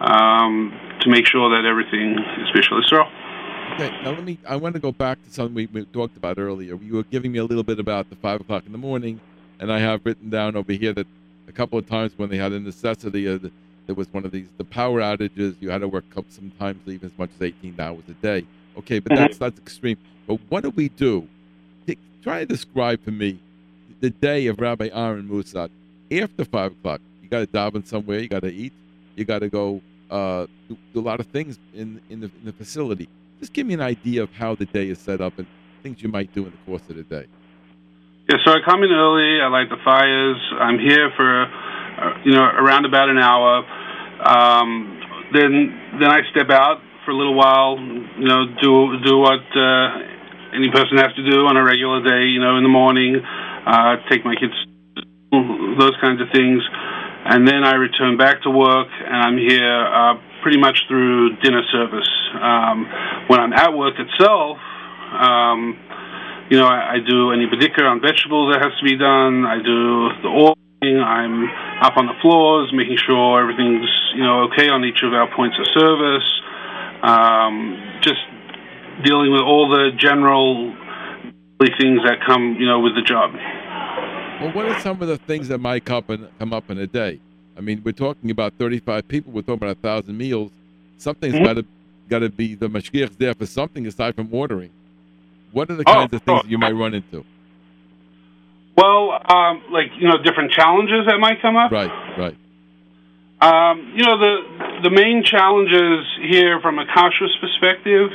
[0.00, 3.08] um, to make sure that everything is Bishul Israel.
[3.74, 4.38] Okay, now let me.
[4.46, 6.76] I want to go back to something we, talked about earlier.
[6.76, 9.20] You were giving me a little bit about the five o'clock in the morning,
[9.60, 11.06] and I have written down over here that
[11.48, 13.38] a couple of times when they had a necessity, uh,
[13.86, 15.54] there was one of these the power outages.
[15.60, 18.44] You had to work sometimes even as much as 18 hours a day.
[18.78, 19.44] Okay, but that's mm-hmm.
[19.44, 19.98] that's extreme.
[20.26, 21.28] But what do we do?
[22.22, 23.38] Try to describe for me
[24.00, 25.70] the day of Rabbi Aaron Mousad
[26.10, 27.00] after five o'clock.
[27.22, 28.18] You got to daven somewhere.
[28.18, 28.74] You got to eat.
[29.16, 32.44] You got to go uh, do, do, a lot of things in in the, in
[32.44, 33.08] the facility
[33.40, 35.46] just give me an idea of how the day is set up and
[35.82, 37.26] things you might do in the course of the day.
[38.30, 39.42] Yeah, so I come in early.
[39.42, 40.38] I light the fires.
[40.62, 43.66] I'm here for, uh, you know, around about an hour.
[44.22, 45.02] Um,
[45.34, 47.74] then, then I step out for a little while.
[47.74, 52.30] You know, do do what uh, any person has to do on a regular day.
[52.30, 54.54] You know, in the morning, uh, take my kids,
[55.34, 56.62] those kinds of things,
[57.26, 60.14] and then I return back to work, and I'm here uh,
[60.46, 62.10] pretty much through dinner service.
[62.38, 62.86] Um,
[63.26, 64.54] when I'm at work itself,
[65.18, 65.74] um,
[66.50, 69.46] you know, I, I do any bidikar on vegetables that has to be done.
[69.46, 70.98] I do the oiling.
[70.98, 71.44] I'm
[71.80, 75.56] up on the floors, making sure everything's you know okay on each of our points
[75.58, 76.28] of service.
[77.02, 78.20] Um, just
[79.04, 80.74] dealing with all the general
[81.78, 83.32] things that come you know with the job.
[84.40, 86.86] Well, what are some of the things that might come, in, come up in a
[86.86, 87.20] day?
[87.58, 89.32] I mean, we're talking about 35 people.
[89.32, 90.50] We're talking about a thousand meals.
[90.96, 91.44] Something's mm-hmm.
[91.44, 91.66] got to
[92.08, 94.70] got to be the mashgiach's there for something aside from ordering.
[95.52, 96.48] What are the oh, kinds of things oh.
[96.48, 97.24] you might run into?
[98.76, 101.70] Well, um, like you know, different challenges that might come up.
[101.70, 102.36] Right, right.
[103.40, 108.10] Um, you know, the the main challenges here from a kashrus perspective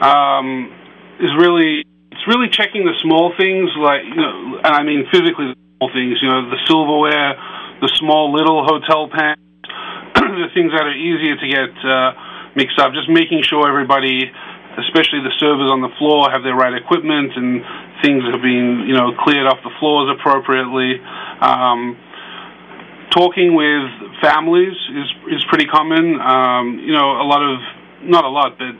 [0.00, 0.72] um,
[1.20, 5.54] is really it's really checking the small things, like you know, and I mean physically
[5.78, 6.18] small things.
[6.22, 7.36] You know, the silverware
[7.80, 9.40] the small little hotel pans,
[10.14, 12.12] the things that are easier to get uh,
[12.54, 12.92] mixed up.
[12.92, 14.30] Just making sure everybody,
[14.78, 17.62] especially the servers on the floor, have their right equipment and
[18.02, 21.00] things have been you know cleared off the floors appropriately.
[21.40, 21.98] Um,
[23.10, 23.90] talking with
[24.22, 26.20] families is is pretty common.
[26.20, 27.58] Um, you know, a lot of
[28.02, 28.74] not a lot, but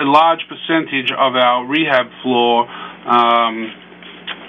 [0.00, 2.68] a large percentage of our rehab floor
[3.08, 3.72] um,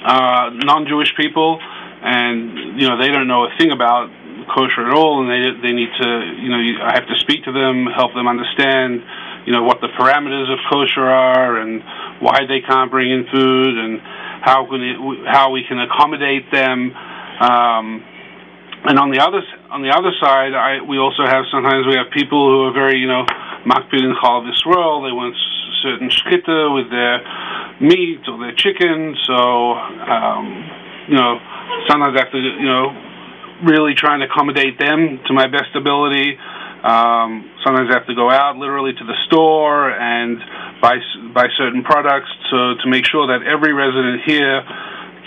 [0.05, 1.59] are non-Jewish people
[2.01, 4.09] and you know they don't know a thing about
[4.55, 7.51] kosher at all, and they they need to you know I have to speak to
[7.51, 9.03] them, help them understand
[9.49, 11.81] you know what the parameters of kosher are and
[12.21, 13.97] why they can't bring in food and
[14.45, 16.93] how can it, how we can accommodate them.
[16.93, 18.05] Um,
[18.85, 19.41] and on the other
[19.73, 23.01] on the other side, I, we also have sometimes we have people who are very
[23.01, 23.25] you know
[23.65, 25.01] makpid in chal Yisrael.
[25.01, 25.33] They want
[25.81, 27.25] certain shechita with their
[27.81, 29.17] meat or their chicken.
[29.25, 30.45] So um,
[31.09, 31.41] you know
[31.89, 32.93] sometimes I have to, you know,
[33.65, 36.37] really try and accommodate them to my best ability.
[36.83, 40.39] Um, sometimes I have to go out literally to the store and
[40.81, 40.95] buy
[41.33, 44.63] buy certain products to to make sure that every resident here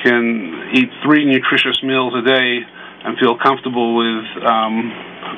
[0.03, 2.61] can eat three nutritious meals a day
[3.05, 4.93] and feel comfortable with um,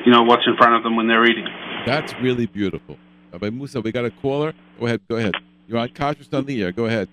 [0.05, 1.47] you know what's in front of them when they're eating.
[1.85, 2.97] That's really beautiful.
[3.33, 4.53] Rabbi Musa, we got a caller.
[4.79, 5.01] Go ahead.
[5.09, 5.33] Go ahead.
[5.67, 6.71] You're on Kashrus on the air.
[6.71, 7.09] Go ahead.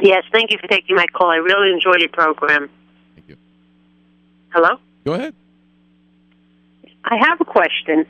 [0.00, 1.30] Yes, thank you for taking my call.
[1.30, 2.70] I really enjoyed your program.
[3.14, 3.36] Thank you.
[4.50, 4.78] Hello?
[5.04, 5.34] Go ahead.
[7.04, 8.06] I have a question.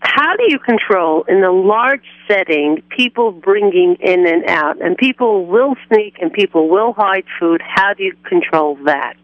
[0.00, 4.80] How do you control in a large setting people bringing in and out?
[4.82, 7.62] And people will sneak and people will hide food.
[7.64, 9.16] How do you control that?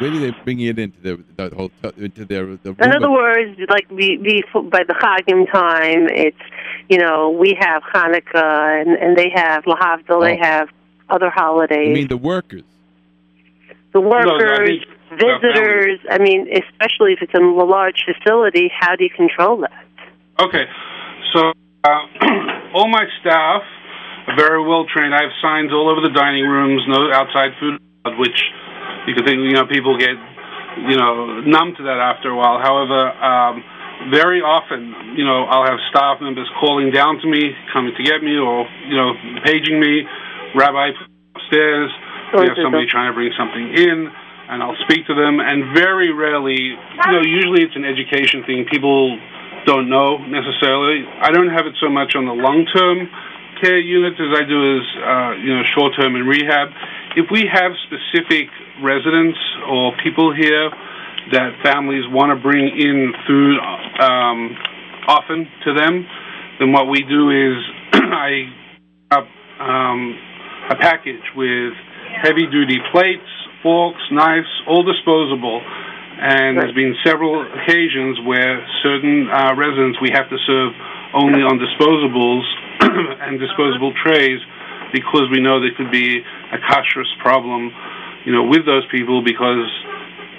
[0.00, 3.58] Where do they bring it into their the hotel into their the In other words,
[3.68, 6.38] like be, be, by the Chagim time, it's
[6.88, 10.20] you know we have Hanukkah and and they have Lahavdil, oh.
[10.20, 10.68] they have
[11.08, 11.88] other holidays.
[11.88, 12.62] You mean the workers?
[13.92, 14.84] The workers.
[15.10, 16.00] Visitors.
[16.10, 19.84] I mean, especially if it's a large facility, how do you control that?
[20.40, 20.64] Okay,
[21.34, 21.52] so
[21.84, 22.02] uh,
[22.74, 23.62] all my staff
[24.28, 25.14] are very well trained.
[25.14, 27.80] I have signs all over the dining rooms, no outside food,
[28.18, 28.38] which
[29.06, 30.14] you could think you know people get
[30.88, 32.60] you know numb to that after a while.
[32.60, 33.10] However.
[33.12, 33.64] Um,
[34.14, 38.22] very often, you know, I'll have staff members calling down to me, coming to get
[38.22, 39.10] me, or you know,
[39.42, 40.06] paging me.
[40.54, 40.94] Rabbi
[41.34, 41.90] upstairs,
[42.32, 44.06] we have somebody trying to bring something in
[44.48, 45.40] and I'll speak to them.
[45.40, 48.66] And very rarely, you know, usually it's an education thing.
[48.70, 49.18] People
[49.66, 51.04] don't know necessarily.
[51.20, 53.08] I don't have it so much on the long term
[53.60, 56.68] care units as I do as uh, you know short term and rehab.
[57.16, 58.48] If we have specific
[58.82, 60.70] residents or people here
[61.32, 63.58] that families want to bring in food
[64.00, 64.56] um,
[65.08, 66.06] often to them,
[66.58, 67.58] then what we do is
[67.92, 68.48] I
[69.10, 69.26] up
[69.60, 70.16] um,
[70.70, 71.72] a package with
[72.22, 73.28] heavy duty plates,
[73.62, 75.60] forks, knives, all disposable.
[76.18, 80.72] And there's been several occasions where certain uh, residents we have to serve
[81.14, 82.42] only on disposables
[83.22, 84.40] and disposable trays
[84.92, 87.70] because we know there could be a kashrus problem,
[88.24, 89.70] you know, with those people because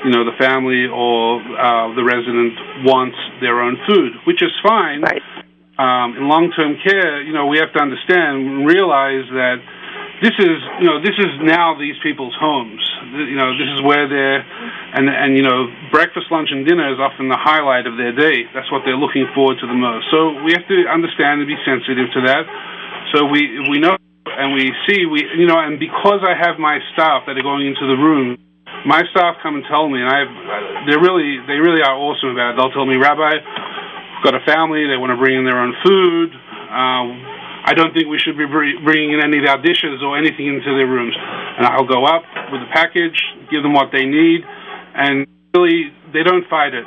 [0.03, 5.01] you know the family or uh, the resident wants their own food, which is fine.
[5.01, 5.21] Right.
[5.79, 9.63] Um, in long-term care, you know, we have to understand and realize that
[10.21, 12.83] this is you know this is now these people's homes.
[13.15, 14.43] You know this is where they're
[14.93, 18.43] and and you know breakfast, lunch, and dinner is often the highlight of their day.
[18.53, 20.11] That's what they're looking forward to the most.
[20.11, 22.43] So we have to understand and be sensitive to that.
[23.15, 23.95] So we we know
[24.27, 27.67] and we see we you know and because I have my staff that are going
[27.67, 28.37] into the room.
[28.85, 30.23] My staff come and tell me, and I
[30.87, 32.55] they're really, they really are awesome about it.
[32.55, 33.35] They'll tell me, Rabbi,
[34.23, 36.31] got a family, they want to bring in their own food.
[36.31, 37.28] Uh,
[37.65, 40.71] I don't think we should be bringing in any of our dishes or anything into
[40.75, 41.15] their rooms.
[41.17, 43.19] And I'll go up with a package,
[43.51, 44.41] give them what they need,
[44.95, 46.85] and really they don't fight it.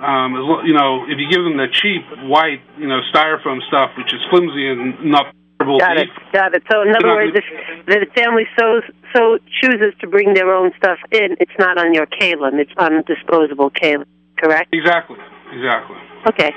[0.00, 0.32] Um,
[0.64, 4.20] you know, if you give them the cheap white, you know, styrofoam stuff, which is
[4.30, 6.08] flimsy and not Got it.
[6.32, 6.62] Got it.
[6.72, 7.44] So, in other words, if
[7.84, 8.80] the family so
[9.14, 13.02] so chooses to bring their own stuff in, it's not on your kalim; it's on
[13.02, 14.06] disposable kalim.
[14.38, 14.70] Correct?
[14.72, 15.18] Exactly.
[15.52, 15.96] Exactly.
[16.26, 16.54] Okay.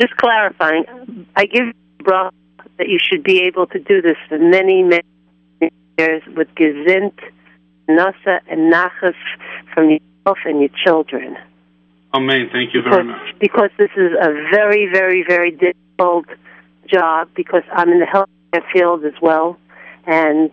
[0.00, 0.84] Just clarifying.
[1.36, 1.66] I give
[1.98, 2.30] bra
[2.78, 5.04] that you should be able to do this for many, many
[5.98, 7.18] years with gesint,
[7.88, 9.14] nasa, and nachas
[9.74, 11.36] from yourself and your children.
[12.14, 12.48] Amen.
[12.50, 13.38] Thank you very much.
[13.38, 16.26] Because this is a very, very, very difficult
[16.86, 19.58] job because I'm in the healthcare field as well,
[20.06, 20.50] and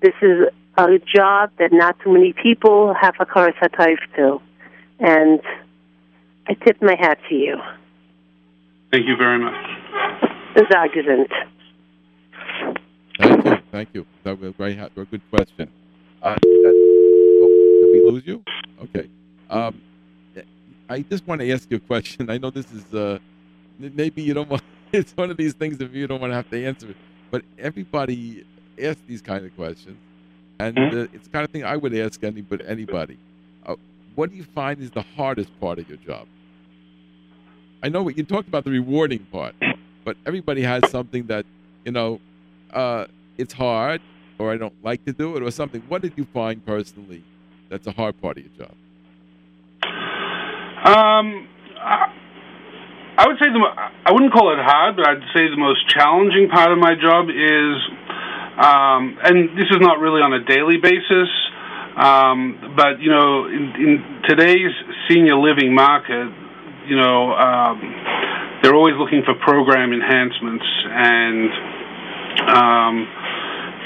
[0.00, 3.54] this is a job that not too many people have a karas
[4.16, 4.40] to,
[4.98, 5.40] and
[6.48, 7.58] I tip my hat to you.
[8.90, 10.29] Thank you very much.
[10.56, 11.28] Zagazant.
[13.18, 13.56] Thank you.
[13.70, 14.06] Thank you.
[14.24, 15.70] That was a very a good question.
[16.22, 18.42] Uh, oh, did we lose you?
[18.82, 19.08] Okay.
[19.48, 19.80] Um,
[20.88, 22.30] I just want to ask you a question.
[22.30, 23.18] I know this is uh,
[23.78, 24.62] maybe you don't want.
[24.92, 26.96] It's one of these things if you don't want to have to answer it,
[27.30, 28.44] but everybody
[28.82, 29.96] asks these kind of questions,
[30.58, 30.98] and mm-hmm.
[30.98, 32.64] uh, it's the kind of thing I would ask anybody.
[32.66, 33.16] Anybody.
[33.64, 33.76] Uh,
[34.16, 36.26] what do you find is the hardest part of your job?
[37.84, 39.54] I know what you talked about the rewarding part
[40.04, 41.44] but everybody has something that
[41.84, 42.20] you know
[42.72, 43.06] uh,
[43.38, 44.00] it's hard
[44.38, 45.82] or I don't like to do it or something.
[45.88, 47.22] What did you find personally
[47.68, 48.74] that's a hard part of your job?
[50.80, 51.46] Um,
[53.20, 56.48] I would say the I wouldn't call it hard, but I'd say the most challenging
[56.48, 57.76] part of my job is,
[58.56, 61.28] um, and this is not really on a daily basis,
[62.00, 64.72] um, but you know, in, in today's
[65.06, 66.32] senior living market,
[66.88, 67.76] you know, um,
[68.62, 71.50] they're always looking for program enhancements, and
[72.48, 72.94] um,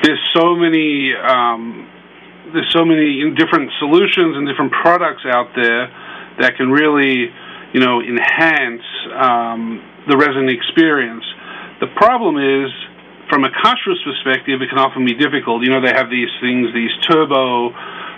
[0.02, 1.88] there's so many um,
[2.52, 5.88] there's so many different solutions and different products out there
[6.38, 7.30] that can really,
[7.72, 8.84] you know, enhance
[9.14, 11.24] um, the resident experience.
[11.80, 12.70] The problem is,
[13.30, 15.62] from a kashrus perspective, it can often be difficult.
[15.62, 17.70] You know, they have these things, these turbo,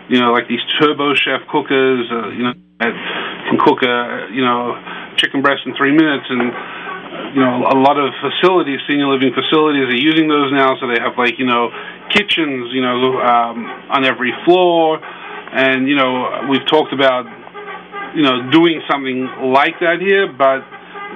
[0.09, 2.93] you know, like these turbo chef cookers, uh, you know, that
[3.49, 4.75] can cook a, you know,
[5.17, 6.53] chicken breast in three minutes, and
[7.35, 10.77] you know a lot of facilities, senior living facilities, are using those now.
[10.81, 11.71] So they have like you know
[12.11, 17.27] kitchens, you know, um, on every floor, and you know we've talked about
[18.15, 20.65] you know doing something like that here, but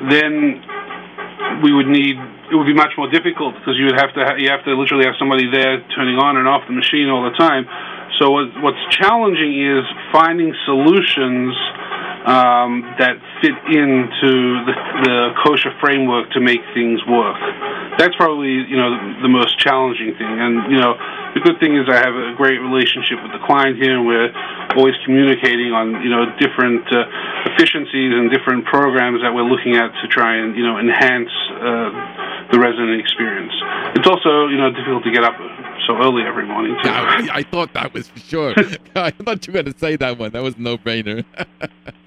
[0.08, 0.62] then
[1.62, 2.16] we would need
[2.50, 4.74] it would be much more difficult because you would have to ha- you have to
[4.74, 7.64] literally have somebody there turning on and off the machine all the time.
[8.18, 8.30] So
[8.60, 11.54] what's challenging is finding solutions
[12.26, 14.32] um, that fit into
[14.68, 14.74] the,
[15.08, 17.40] the kosher framework to make things work.
[17.96, 20.28] that's probably you know the, the most challenging thing.
[20.28, 21.00] And you know,
[21.32, 24.28] the good thing is I have a great relationship with the client here, and we're
[24.76, 27.08] always communicating on you know different uh,
[27.56, 32.52] efficiencies and different programs that we're looking at to try and you know enhance uh,
[32.52, 33.52] the resident experience.
[33.96, 35.40] It's also you know difficult to get up
[35.86, 36.76] so early every morning.
[36.82, 36.88] Too.
[36.88, 38.54] I, I thought that was for sure.
[38.94, 40.30] I thought you were going to say that one.
[40.32, 41.24] That was no brainer.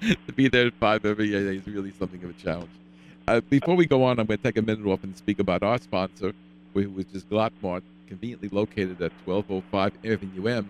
[0.00, 2.70] to be there at five every day is really something of a challenge.
[3.26, 5.62] Uh, before we go on, I'm going to take a minute off and speak about
[5.62, 6.32] our sponsor,
[6.74, 10.68] which is Glattmart, conveniently located at 1205 Avenue M.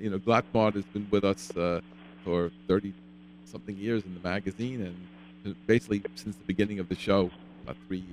[0.00, 1.80] You know, Glattmart has been with us uh,
[2.24, 2.92] for 30
[3.44, 4.96] something years in the magazine,
[5.44, 7.30] and basically since the beginning of the show,
[7.62, 8.04] about three,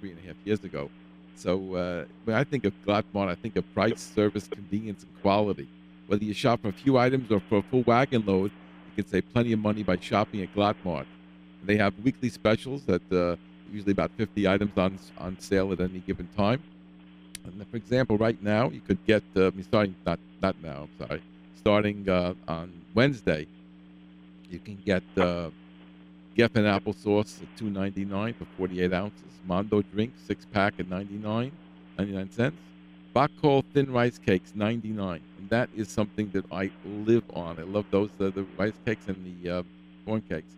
[0.00, 0.88] three and a half years ago.
[1.34, 5.68] So uh, when I think of Glattmart, I think of price, service, convenience, and quality.
[6.06, 8.50] Whether you shop for a few items or for a full wagon load,
[8.96, 11.06] you can save plenty of money by shopping at Glattmart.
[11.64, 13.36] They have weekly specials that uh,
[13.72, 16.62] usually about 50 items on on sale at any given time.
[17.44, 21.22] And for example, right now you could get uh, starting not not now, I'm sorry,
[21.56, 23.46] starting uh, on Wednesday,
[24.50, 25.50] you can get uh,
[26.36, 29.22] Geffen applesauce at 2.99 for 48 ounces.
[29.46, 31.52] Mondo drink six pack at 99,
[31.98, 32.56] 99 cents.
[33.14, 37.58] Bacol thin rice cakes 99, and that is something that I live on.
[37.58, 39.62] I love those uh, the rice cakes and the uh,
[40.06, 40.54] corn cakes.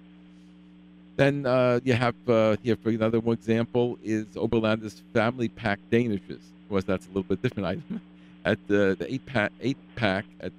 [1.17, 6.31] Then uh, you have uh, here for another one example is Oberlander's Family Pack Danishes.
[6.31, 8.01] Of course, that's a little bit different item.
[8.45, 10.53] At the, the eight pack, eight pack at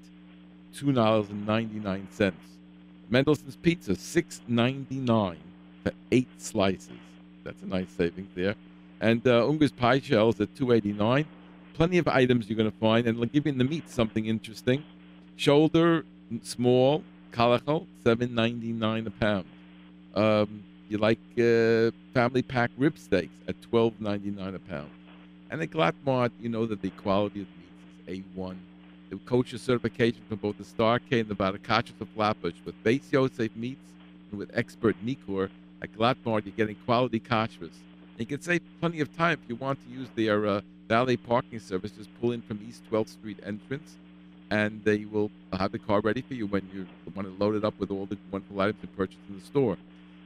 [0.73, 2.54] two dollars and ninety nine cents.
[3.09, 5.39] Mendelssohn's Pizza six ninety nine
[5.83, 6.89] for eight slices.
[7.43, 8.55] That's a nice savings there.
[8.99, 11.25] And uh, Unger's Pie Shells at two eighty nine.
[11.73, 14.83] Plenty of items you're going to find, and you the meat something interesting.
[15.35, 16.05] Shoulder
[16.41, 19.45] small calico seven ninety nine a pound.
[20.15, 24.89] Um, you like uh, family pack rib steaks at twelve ninety nine a pound.
[25.51, 27.47] And at Glattmart, you know that the quality of
[28.07, 28.55] the is A1.
[29.09, 33.11] The kosher certification from both the Star K and the Barakachas of Flatbush with Beis
[33.11, 33.91] Yosef meats
[34.31, 35.49] and with expert Nikor.
[35.81, 37.75] At Glattmart, you're getting quality kashrus.
[38.17, 41.59] You can save plenty of time if you want to use their uh, valet parking
[41.59, 41.91] service.
[41.91, 43.95] Just pull in from East 12th Street entrance,
[44.49, 47.63] and they will have the car ready for you when you want to load it
[47.65, 49.77] up with all the wonderful items you purchased in the store.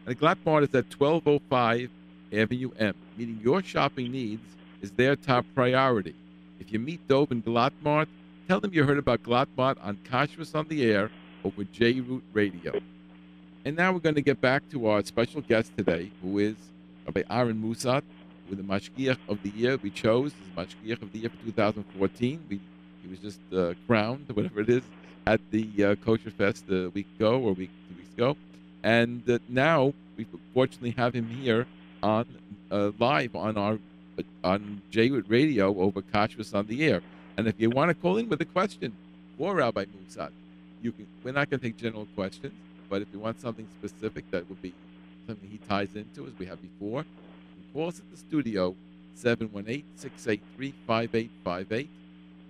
[0.05, 1.89] And the is at 1205
[2.31, 4.43] Avenue M, meaning your shopping needs
[4.81, 6.15] is their top priority.
[6.59, 8.07] If you meet Dove and Glattmart,
[8.49, 11.11] tell them you heard about Glattmart on Kashrus on the Air
[11.43, 12.81] over J Root Radio.
[13.63, 16.55] And now we're going to get back to our special guest today, who is
[17.05, 18.01] Rabbi Aaron Mousad,
[18.49, 22.43] with the Mashgiach of the Year we chose as Mashgiach of the Year for 2014.
[22.49, 22.59] We,
[23.03, 24.83] he was just uh, crowned, whatever it is,
[25.27, 28.35] at the uh, Kosher Fest a week ago or week, two weeks ago.
[28.81, 30.25] And uh, now we
[30.55, 31.67] fortunately have him here
[32.01, 32.25] on
[32.71, 33.77] uh, live on our
[34.43, 37.03] on J-Root Radio over Kashrus on the air.
[37.39, 38.91] And if you want to call in with a question
[39.37, 40.31] for Rabbi Mousad,
[40.81, 41.07] you can.
[41.23, 42.51] We're not going to take general questions,
[42.89, 44.73] but if you want something specific that would be
[45.25, 47.05] something he ties into, as we have before,
[47.73, 48.75] call us at the studio
[49.17, 51.87] 718-683-5858,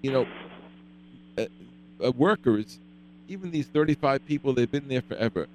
[0.00, 0.26] you know,
[2.16, 2.78] workers,
[3.28, 5.46] even these 35 people, they've been there forever.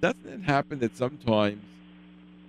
[0.00, 1.62] Doesn't it happen that sometimes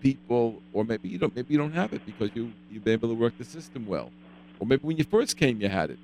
[0.01, 3.09] people, or maybe you don't, maybe you don't have it because you you've been able
[3.09, 4.11] to work the system well,
[4.59, 5.99] or maybe when you first came you had it.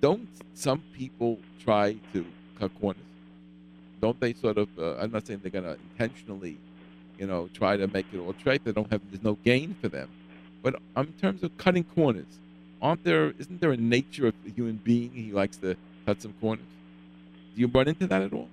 [0.00, 2.24] Don't some people try to
[2.58, 3.02] cut corners?
[4.00, 4.68] Don't they sort of?
[4.78, 6.58] Uh, I'm not saying they're going to intentionally,
[7.18, 8.64] you know, try to make it all straight.
[8.64, 9.00] They don't have.
[9.10, 10.08] There's no gain for them.
[10.62, 12.26] But in terms of cutting corners,
[12.82, 13.32] aren't there?
[13.38, 16.66] Isn't there a nature of a human being he likes to cut some corners?
[17.54, 18.48] Do you run into that at all?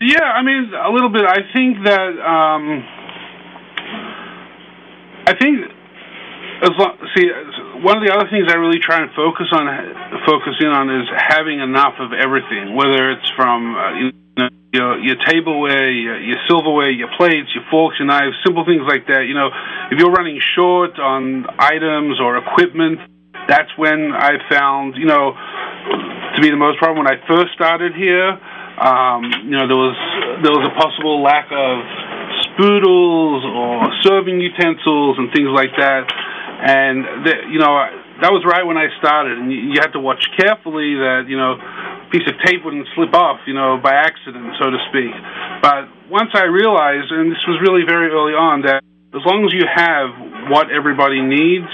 [0.00, 1.24] Yeah, I mean a little bit.
[1.24, 2.84] I think that um,
[5.26, 5.58] I think
[6.62, 7.26] as long, see
[7.82, 9.66] one of the other things I really try and focus on
[10.24, 14.98] focus in on is having enough of everything, whether it's from uh, you know, your
[15.00, 19.26] your tableware, your, your silverware, your plates, your forks, your knives, simple things like that.
[19.26, 19.50] You know,
[19.90, 23.00] if you're running short on items or equipment,
[23.48, 27.04] that's when I found you know to be the most problem.
[27.04, 28.36] When I first started here,
[28.80, 29.96] um, you know there was
[30.42, 31.74] there was a possible lack of
[32.52, 36.08] spoodles or serving utensils and things like that.
[36.56, 37.76] And the, you know,
[38.24, 41.36] that was right when I started, and you, you had to watch carefully that you
[41.36, 41.60] know
[42.10, 45.12] piece of tape wouldn't slip off, you know, by accident, so to speak.
[45.60, 48.80] But once I realized, and this was really very early on, that
[49.12, 51.68] as long as you have what everybody needs,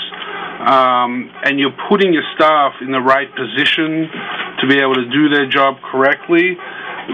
[0.63, 4.07] um, and you're putting your staff in the right position
[4.63, 6.57] to be able to do their job correctly,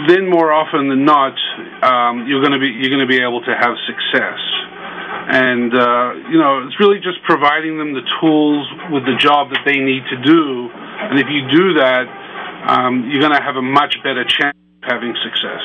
[0.07, 1.33] then more often than not,
[1.81, 4.41] um, you're going to be you're going to be able to have success.
[5.31, 9.61] And uh, you know, it's really just providing them the tools with the job that
[9.66, 10.70] they need to do.
[10.72, 12.09] And if you do that,
[12.66, 15.61] um, you're going to have a much better chance of having success.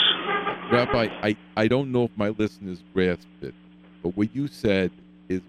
[0.70, 3.54] Rabbi, I, I don't know if my listeners grasped it,
[4.02, 4.92] but what you said
[5.30, 5.42] is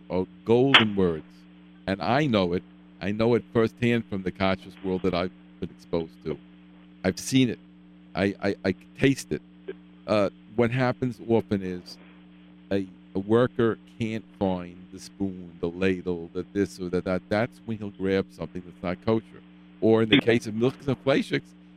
[0.44, 1.24] golden words,
[1.86, 2.62] and I know it.
[3.00, 6.38] I know it firsthand from the kashrus world that I've been exposed to.
[7.04, 7.58] I've seen it.
[8.14, 9.42] I, I, I taste it.
[10.06, 11.98] Uh, what happens often is
[12.70, 17.22] a, a worker can't find the spoon, the ladle, the this or that, that.
[17.28, 19.42] That's when he'll grab something that's not kosher.
[19.80, 21.30] Or in the case of milks and flakes,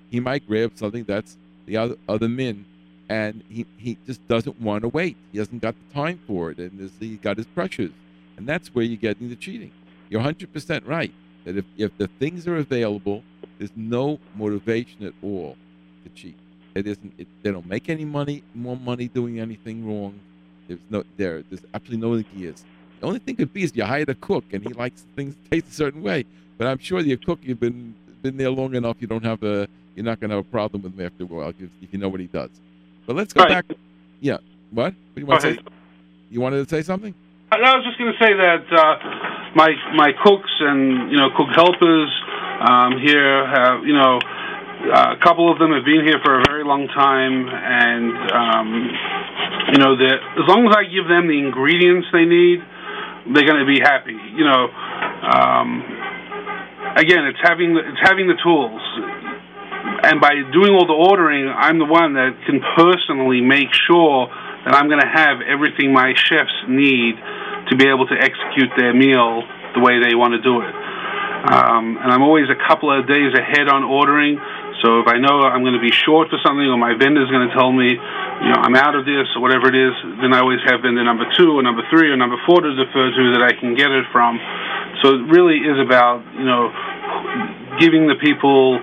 [0.09, 2.65] he might grab something that's the other, other min,
[3.09, 5.17] and he, he just doesn't want to wait.
[5.31, 7.91] He hasn't got the time for it, and he's got his pressures.
[8.37, 9.71] And that's where you're getting the cheating.
[10.09, 11.13] You're 100% right
[11.45, 13.23] that if, if the things are available,
[13.57, 15.57] there's no motivation at all
[16.03, 16.37] to cheat.
[16.75, 17.13] It isn't.
[17.17, 20.19] It, they don't make any money, more money doing anything wrong.
[20.67, 21.43] There's no there.
[21.49, 22.63] There's absolutely no gears.
[22.99, 25.49] The only thing could be is you hired a cook and he likes things to
[25.49, 26.25] taste a certain way.
[26.57, 28.97] But I'm sure your cook you've been been there long enough.
[28.99, 29.67] You don't have a.
[29.95, 31.97] You're not going to have a problem with him after a while if, if you
[31.99, 32.51] know what he does.
[33.07, 33.67] But let's go Right.
[33.67, 33.77] back.
[34.19, 34.37] Yeah.
[34.71, 34.93] What?
[34.93, 35.59] What do you want to say?
[36.29, 37.13] You wanted to say something?
[37.51, 41.29] I I was just going to say that uh, my my cooks and you know
[41.37, 42.11] cook helpers
[42.67, 44.36] um, here have you know uh,
[44.85, 48.69] a couple of them have been here for a very long time, and um,
[49.73, 52.61] you know that as long as I give them the ingredients they need,
[53.33, 54.15] they're going to be happy.
[54.15, 54.69] You know,
[55.27, 55.69] um,
[56.95, 58.81] again, it's having the, it's having the tools.
[59.97, 64.29] And by doing all the ordering, I'm the one that can personally make sure
[64.63, 67.15] that I'm going to have everything my chefs need
[67.71, 69.41] to be able to execute their meal
[69.73, 70.75] the way they want to do it.
[71.47, 74.37] Um, and I'm always a couple of days ahead on ordering.
[74.83, 77.31] So if I know I'm going to be short for something, or my vendor is
[77.33, 80.33] going to tell me, you know, I'm out of this or whatever it is, then
[80.33, 83.23] I always have vendor number two or number three or number four to defer to
[83.33, 84.37] that I can get it from.
[85.01, 86.69] So it really is about, you know,
[87.81, 88.77] giving the people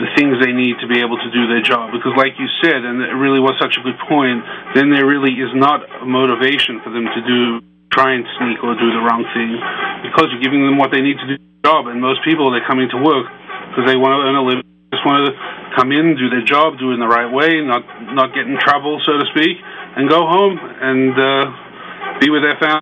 [0.00, 1.94] the things they need to be able to do their job.
[1.94, 4.42] Because, like you said, and it really was such a good point,
[4.74, 7.62] then there really is not a motivation for them to do
[7.94, 9.54] try and sneak or do the wrong thing
[10.02, 11.86] because you're giving them what they need to do their job.
[11.86, 13.30] And most people they're coming to work
[13.70, 15.32] because they want to earn a living, just want to
[15.76, 17.82] come in, do their job, do it in the right way, not
[18.14, 19.56] not get in trouble, so to speak,
[19.96, 22.80] and go home and uh, be with their family.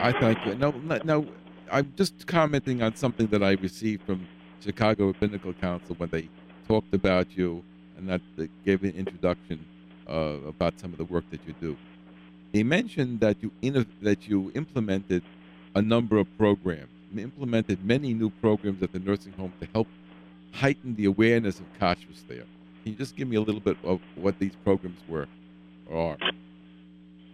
[0.00, 0.54] I thank you.
[0.54, 0.70] No,
[1.04, 1.26] no,
[1.72, 4.26] I'm just commenting on something that I received from
[4.60, 6.28] Chicago Rabbinical Council when they
[6.68, 7.64] talked about you
[7.96, 9.64] and that they gave an introduction
[10.08, 11.76] uh, about some of the work that you do.
[12.52, 13.50] They mentioned that you
[14.02, 15.22] that you implemented
[15.74, 19.88] a number of programs, implemented many new programs at the nursing home to help
[20.52, 22.44] heighten the awareness of kashrus there.
[22.82, 25.26] Can you just give me a little bit of what these programs were
[25.90, 26.30] or are?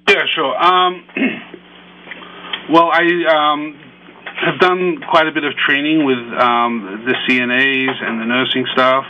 [0.08, 0.56] Yeah, sure.
[0.56, 1.04] Um,
[2.70, 3.80] well, I um,
[4.44, 9.04] have done quite a bit of training with um, the CNAs and the nursing staff.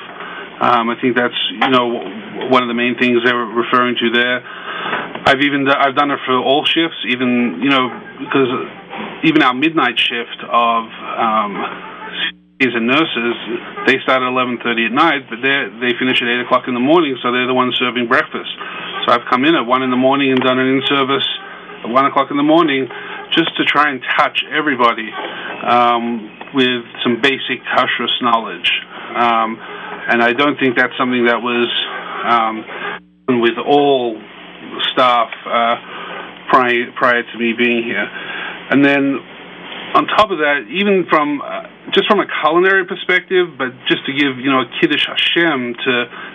[0.61, 1.89] Um, I think that's you know
[2.49, 4.41] one of the main things they're referring to there.
[5.27, 7.91] I've even I've done it for all shifts, even you know
[8.21, 8.49] because
[9.25, 10.85] even our midnight shift of
[11.19, 11.57] um,
[12.61, 13.35] and nurses
[13.87, 16.75] they start at eleven thirty at night, but they they finish at eight o'clock in
[16.75, 18.51] the morning, so they're the ones serving breakfast.
[19.05, 21.27] So I've come in at one in the morning and done an in service
[21.83, 22.89] at one o'clock in the morning,
[23.33, 25.11] just to try and touch everybody
[25.67, 28.71] um, with some basic kashrus knowledge.
[29.15, 29.59] Um,
[30.09, 31.69] and I don't think that's something that was
[32.25, 34.21] um, with all
[34.93, 35.77] staff uh,
[36.49, 38.07] prior prior to me being here.
[38.71, 39.19] And then
[39.95, 44.13] on top of that, even from uh, just from a culinary perspective, but just to
[44.13, 45.93] give you know a kiddush Hashem to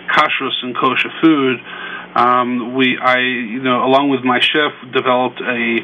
[0.08, 1.60] kashrus and kosher food,
[2.16, 5.78] um, we I you know along with my chef developed a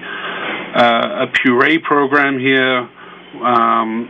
[0.75, 2.89] uh, a puree program here,
[3.45, 4.09] um,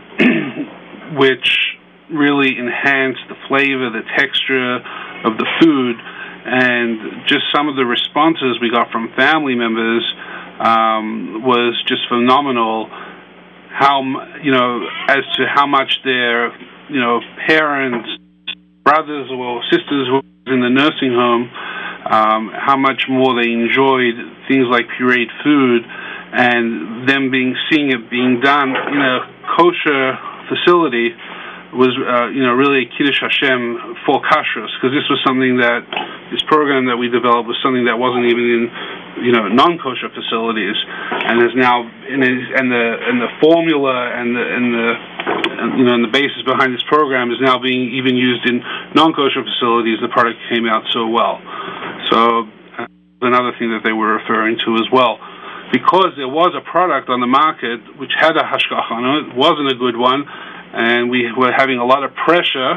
[1.19, 1.75] which
[2.09, 4.79] really enhanced the flavor, the texture
[5.27, 5.95] of the food,
[6.45, 10.03] and just some of the responses we got from family members
[10.59, 12.89] um, was just phenomenal
[13.77, 14.01] how
[14.41, 16.49] you know as to how much their
[16.89, 18.09] you know parents,
[18.83, 21.45] brothers or sisters were in the nursing home,
[22.09, 24.17] um, how much more they enjoyed
[24.49, 25.85] things like pureed food,
[26.33, 29.19] and them being seeing it being done in a
[29.53, 30.17] kosher
[30.49, 31.13] facility
[31.69, 35.85] was uh, you know really a Kiddush Hashem for kashrus because this was something that
[36.33, 38.63] this program that we developed was something that wasn't even in
[39.23, 40.75] you know non-kosher facilities
[41.27, 44.87] and is now and, and the and the formula and the and the
[45.57, 48.61] and, you know and the basis behind this program is now being even used in
[48.93, 49.99] non-kosher facilities.
[50.01, 51.41] The product came out so well,
[52.11, 52.47] so
[52.77, 52.87] uh,
[53.21, 55.19] another thing that they were referring to as well
[55.71, 59.67] because there was a product on the market which had a hashgacha on it, wasn't
[59.67, 60.23] a good one,
[60.73, 62.71] and we were having a lot of pressure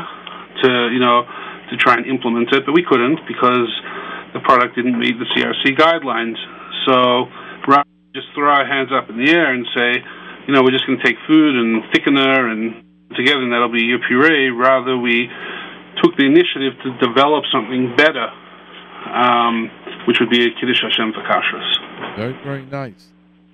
[0.62, 1.22] to, you know,
[1.70, 3.70] to try and implement it, but we couldn't because
[4.32, 6.36] the product didn't meet the CRC guidelines.
[6.86, 7.26] So
[7.68, 10.02] rather just throw our hands up in the air and say,
[10.46, 12.84] you know, we're just going to take food and thickener and
[13.16, 15.28] together and that'll be your puree, rather we
[16.02, 18.28] took the initiative to develop something better,
[19.12, 19.70] um,
[20.06, 22.16] which would be a Kiddush Hashem for kashrus.
[22.16, 23.08] Very, very nice.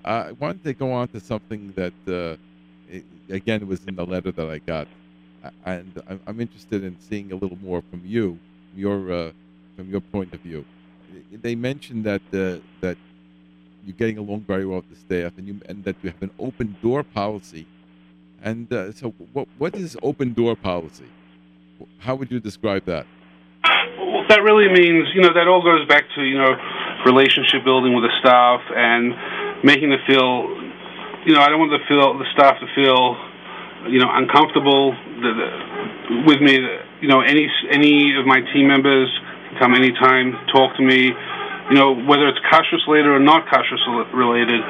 [0.05, 2.37] Uh, I wanted to go on to something that uh,
[3.31, 4.89] again, it was in the letter that I got,
[5.64, 8.39] and I'm interested in seeing a little more from you,
[8.74, 9.33] your uh,
[9.77, 10.64] from your point of view.
[11.33, 12.97] They mentioned that uh, that
[13.85, 16.33] you're getting along very well with the staff, and you and that you have an
[16.39, 17.66] open door policy.
[18.43, 21.09] And uh, so, what what is open door policy?
[21.99, 23.07] How would you describe that?
[23.99, 26.53] Well, that really means you know that all goes back to you know
[27.05, 29.14] relationship building with the staff and
[29.64, 30.66] making them feel
[31.27, 33.18] you know, I don't want to feel the staff to feel,
[33.91, 35.49] you know, uncomfortable the, the,
[36.22, 36.55] with me.
[37.03, 39.11] You know, any any of my team members
[39.59, 41.12] come anytime, talk to me.
[41.66, 43.82] You know, whether it's kashrus related or not kashrus
[44.14, 44.61] related.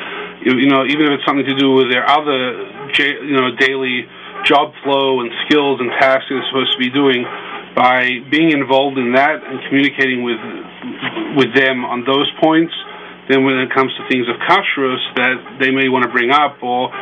[0.45, 4.09] You, you know, even if it's something to do with their other, you know, daily
[4.45, 7.27] job flow and skills and tasks they're supposed to be doing
[7.75, 10.39] by being involved in that and communicating with
[11.37, 12.73] with them on those points
[13.29, 16.63] then when it comes to things of kashrus that they may want to bring up,
[16.63, 16.95] or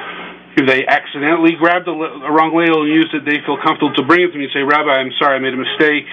[0.56, 4.04] if they accidentally grabbed a, a wrong ladle and used it, they feel comfortable to
[4.08, 6.08] bring it to me and say, Rabbi, I'm sorry, I made a mistake.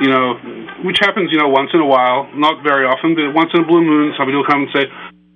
[0.00, 0.34] You know,
[0.84, 3.66] which happens, you know, once in a while, not very often, but once in a
[3.66, 4.84] blue moon, somebody will come and say,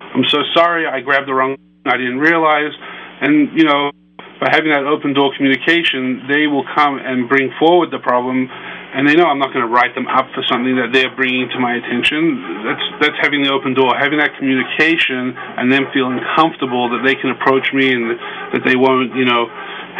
[0.01, 2.73] I'm so sorry, I grabbed the wrong, I didn't realize.
[3.21, 3.91] And, you know,
[4.39, 8.49] by having that open door communication, they will come and bring forward the problem
[8.97, 11.49] and they know I'm not going to write them up for something that they're bringing
[11.53, 12.65] to my attention.
[12.65, 17.13] That's that's having the open door, having that communication, and them feeling comfortable that they
[17.13, 18.17] can approach me and
[18.55, 19.45] that they won't, you know,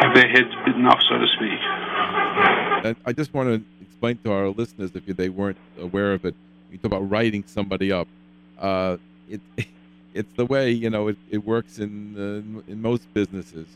[0.02, 1.62] have their heads bitten off, so to speak.
[3.06, 6.36] I just want to explain to our listeners, if they weren't aware of it,
[6.72, 8.08] you talk about writing somebody up.
[8.60, 9.42] Uh, it
[10.14, 13.68] it's the way you know it, it works in uh, in most businesses.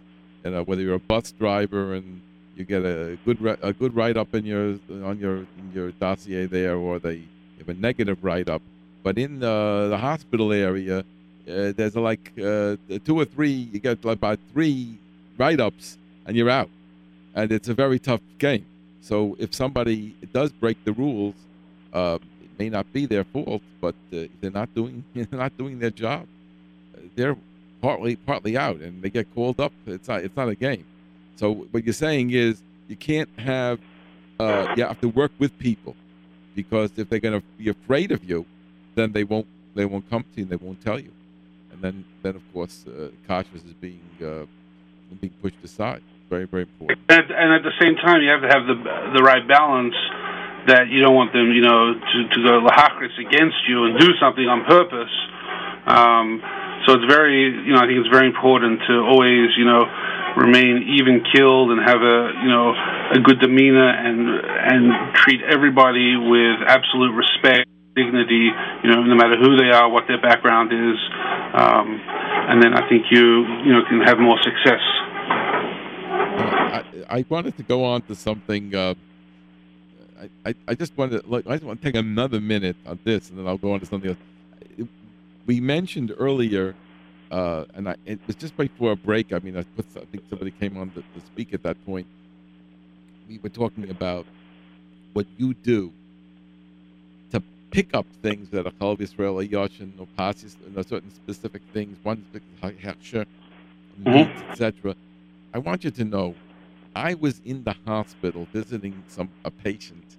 [0.45, 2.21] You know, whether you're a bus driver and
[2.55, 6.45] you get a good a good write up in your on your in your dossier
[6.45, 7.23] there, or they
[7.57, 8.61] have a negative write up.
[9.01, 13.69] But in the, the hospital area, uh, there's like uh, two or three.
[13.73, 14.99] You get like about three
[15.39, 15.97] write ups,
[16.27, 16.69] and you're out.
[17.33, 18.65] And it's a very tough game.
[19.01, 21.35] So if somebody does break the rules,
[21.91, 25.79] uh, it may not be their fault, but uh, they're not doing they're not doing
[25.79, 26.27] their job.
[27.15, 27.35] They're
[27.81, 29.73] partly partly out, and they get called up.
[29.85, 30.85] It's not it's not a game.
[31.35, 33.79] So what you're saying is you can't have
[34.39, 35.95] uh, you have to work with people
[36.55, 38.45] because if they're going to be afraid of you,
[38.95, 41.11] then they won't they won't come to you and they won't tell you,
[41.71, 43.09] and then then of course uh,
[43.55, 44.45] is being uh,
[45.19, 46.03] being pushed aside.
[46.31, 47.03] Very very important.
[47.11, 48.77] And, and at the same time, you have to have the
[49.19, 49.99] the right balance
[50.71, 54.15] that you don't want them, you know, to, to go lahakris against you and do
[54.15, 55.11] something on purpose.
[55.83, 56.39] Um,
[56.85, 59.83] so it's very, you know, I think it's very important to always, you know,
[60.39, 62.71] remain even killed and have a you know
[63.11, 67.67] a good demeanor and and treat everybody with absolute respect
[67.99, 68.47] dignity
[68.79, 70.95] you know no matter who they are what their background is
[71.51, 71.99] um,
[72.47, 74.79] and then I think you you know can have more success
[76.71, 78.93] I, I wanted to go on to something uh,
[80.19, 82.99] I, I, I just wanted to, like I just want to take another minute on
[83.03, 84.17] this and then I'll go on to something else
[85.45, 86.75] we mentioned earlier
[87.31, 89.31] uh, and I, it was just before a break.
[89.31, 92.05] I mean, I, put, I think somebody came on to, to, speak at that point.
[93.29, 94.25] We were talking about
[95.13, 95.93] what you do
[97.31, 97.41] to
[97.71, 102.25] pick up things that are Chalav Israel, Yashan, or Pasis, and certain specific things, one
[102.61, 103.25] Heksher,
[104.03, 104.51] mm-hmm.
[104.51, 104.93] etc.
[105.53, 106.35] I want you to know,
[106.95, 110.17] I was in the hospital visiting some a patient,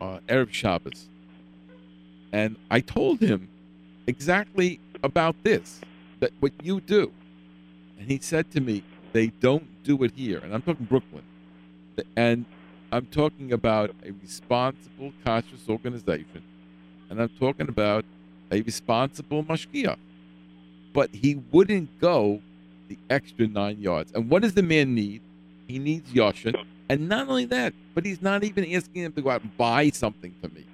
[0.00, 1.08] uh, Erev Shabbos,
[2.32, 3.48] and I told him
[4.06, 5.80] exactly about this,
[6.20, 7.12] that what you do.
[7.98, 8.82] And he said to me,
[9.12, 10.38] they don't do it here.
[10.38, 11.22] And I'm talking Brooklyn.
[12.16, 12.44] And
[12.92, 16.42] I'm talking about a responsible kashrus organization.
[17.08, 18.04] And I'm talking about
[18.50, 19.98] a responsible mashgiach.
[20.92, 22.40] But he wouldn't go
[22.88, 24.12] the extra nine yards.
[24.12, 25.22] And what does the man need?
[25.66, 26.64] He needs Yashan.
[26.88, 29.90] And not only that, but he's not even asking him to go out and buy
[29.90, 30.64] something for me.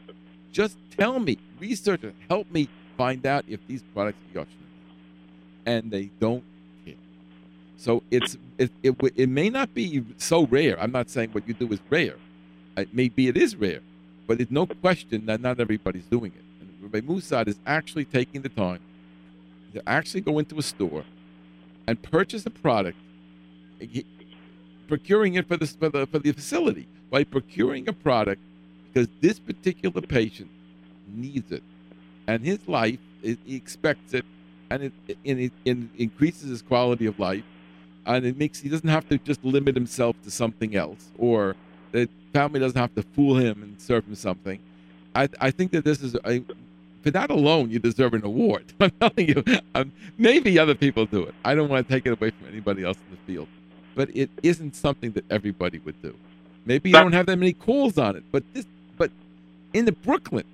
[0.50, 4.46] Just tell me, research it, help me find out if these products are Yashan.
[5.64, 6.44] And they don't
[6.84, 6.94] care.
[7.76, 10.78] So it's it, it, it may not be so rare.
[10.80, 12.16] I'm not saying what you do is rare.
[12.76, 13.80] It maybe it is rare,
[14.26, 16.44] but it's no question that not everybody's doing it.
[16.60, 18.80] And Rabbi Mousad is actually taking the time
[19.74, 21.04] to actually go into a store
[21.92, 22.96] and purchase a product,
[24.88, 28.40] procuring it for the, for the, for the facility by procuring a product
[28.86, 30.48] because this particular patient
[31.06, 31.62] needs it.
[32.26, 34.24] And his life, he expects it,
[34.70, 34.92] and it,
[35.26, 37.44] and it, it increases his quality of life.
[38.06, 41.56] And it makes he doesn't have to just limit himself to something else, or
[41.90, 44.58] the family doesn't have to fool him and serve him something.
[45.14, 46.42] I, I think that this is a,
[47.02, 48.72] for that alone, you deserve an award.
[48.80, 49.44] I'm telling you,
[49.74, 51.34] um, maybe other people do it.
[51.44, 53.48] I don't want to take it away from anybody else in the field,
[53.94, 56.14] but it isn't something that everybody would do.
[56.64, 59.10] Maybe you don't have that many calls on it, but this, but
[59.72, 60.44] in the Brooklyn,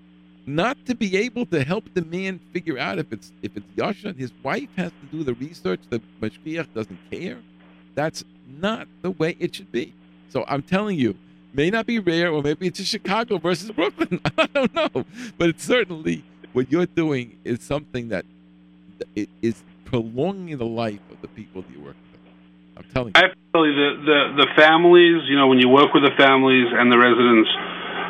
[0.47, 4.15] not to be able to help the man figure out if it's if it's Yasha,
[4.15, 5.81] his wife has to do the research.
[5.91, 7.39] The mashgiach doesn't care.
[7.95, 8.25] That's
[8.59, 9.93] not the way it should be.
[10.31, 11.17] So I'm telling you,
[11.53, 14.21] may not be rare, or maybe it's just Chicago versus Brooklyn.
[14.39, 15.05] I don't know,
[15.37, 16.25] but it's certainly
[16.59, 18.27] what you're doing is something that
[19.41, 22.21] is prolonging the life of the people that you're working with.
[22.77, 23.23] I'm telling you.
[23.23, 25.23] Absolutely, the, the the families.
[25.31, 27.47] You know, when you work with the families and the residents,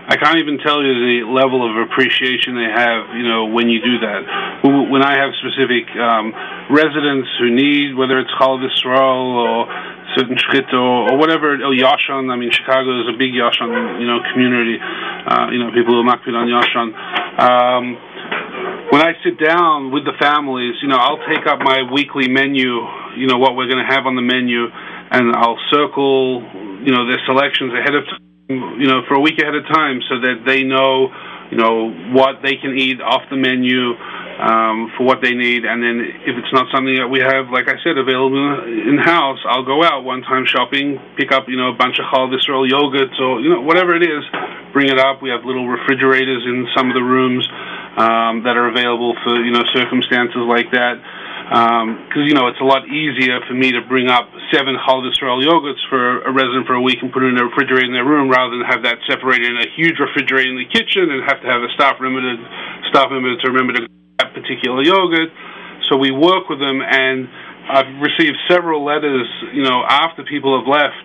[0.09, 3.13] I can't even tell you the level of appreciation they have.
[3.21, 4.21] You know, when you do that.
[4.65, 6.33] When I have specific um,
[6.73, 9.69] residents who need, whether it's Chalav Yisrael or
[10.17, 12.33] certain shchit or, or whatever, or Yashan.
[12.33, 14.81] I mean, Chicago is a big Yashan, you know, community.
[14.81, 16.89] Uh, you know, people who are makpid on Yashan.
[17.37, 18.08] Um,
[18.91, 22.81] when I sit down with the families, you know, I'll take up my weekly menu,
[23.17, 24.65] you know, what we're going to have on the menu,
[25.11, 26.41] and I'll circle,
[26.85, 30.01] you know, their selections ahead of time, you know, for a week ahead of time
[30.09, 31.13] so that they know,
[31.53, 33.93] you know, what they can eat off the menu
[34.41, 35.69] um, for what they need.
[35.69, 39.41] And then if it's not something that we have, like I said, available in house,
[39.45, 42.65] I'll go out one time shopping, pick up, you know, a bunch of Chalav Yisrael
[42.65, 44.25] yogurts or, you know, whatever it is,
[44.73, 45.23] bring it up.
[45.23, 47.47] We have little refrigerators in some of the rooms
[47.97, 51.01] um, that are available for you know circumstances like that.
[51.49, 55.09] Because um, you know it's a lot easier for me to bring up seven Chalav
[55.09, 57.97] Yisrael yogurts for a resident for a week and put it in a refrigerator in
[57.97, 61.25] their room rather than have that separated in a huge refrigerator in the kitchen and
[61.25, 62.37] have to have a staff member to,
[62.93, 63.89] staff member to remember to
[64.21, 65.33] that particular yogurt.
[65.89, 67.29] So we work with them, and
[67.69, 71.05] I've received several letters, you know, after people have left,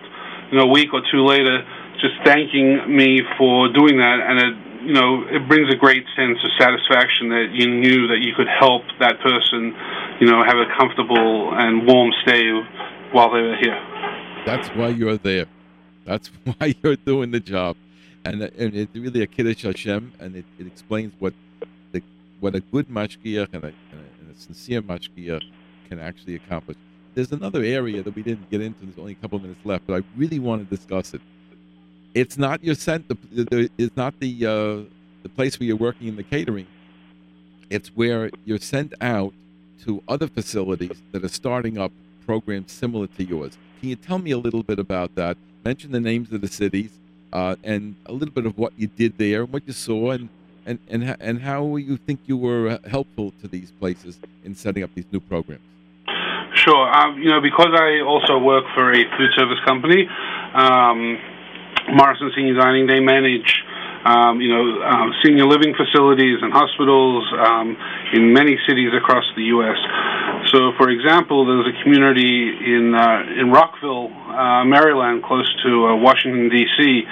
[0.52, 1.64] you know, a week or two later,
[2.00, 6.38] just thanking me for doing that, and it you know, it brings a great sense
[6.44, 9.74] of satisfaction that you knew that you could help that person,
[10.20, 12.52] you know, have a comfortable and warm stay
[13.12, 13.80] while they were here.
[14.44, 15.46] That's why you're there.
[16.04, 17.76] That's why you're doing the job,
[18.24, 21.32] and and it's really a kiddush Hashem, and it, it explains what
[21.92, 22.02] the
[22.40, 25.42] what a good mashgiach and a, and a sincere mashgiach
[25.88, 26.76] can actually accomplish.
[27.14, 28.84] There's another area that we didn't get into.
[28.84, 31.22] There's only a couple minutes left, but I really want to discuss it
[32.14, 34.88] it's not your the, it's not the uh,
[35.22, 36.66] the place where you're working in the catering.
[37.70, 39.34] It's where you're sent out
[39.84, 41.92] to other facilities that are starting up
[42.24, 43.58] programs similar to yours.
[43.80, 45.36] Can you tell me a little bit about that?
[45.64, 46.90] Mention the names of the cities
[47.32, 50.28] uh, and a little bit of what you did there and what you saw and
[50.66, 54.90] and and and how you think you were helpful to these places in setting up
[54.94, 55.62] these new programs.
[56.54, 56.88] Sure.
[56.94, 60.08] Um, you know, because I also work for a food service company.
[60.54, 61.18] Um,
[61.92, 63.62] Morrison Senior Dining, they manage,
[64.04, 67.76] um, you know, uh, senior living facilities and hospitals um,
[68.12, 69.76] in many cities across the U.S.
[70.52, 75.96] So, for example, there's a community in uh, in Rockville, uh, Maryland, close to uh,
[75.96, 77.02] Washington D.C.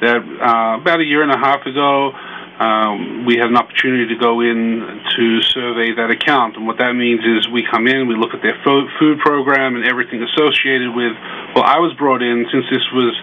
[0.00, 2.12] That uh, about a year and a half ago.
[2.58, 6.56] Um, we had an opportunity to go in to survey that account.
[6.58, 9.86] And what that means is we come in, we look at their food program and
[9.86, 11.14] everything associated with.
[11.54, 13.14] Well, I was brought in since this was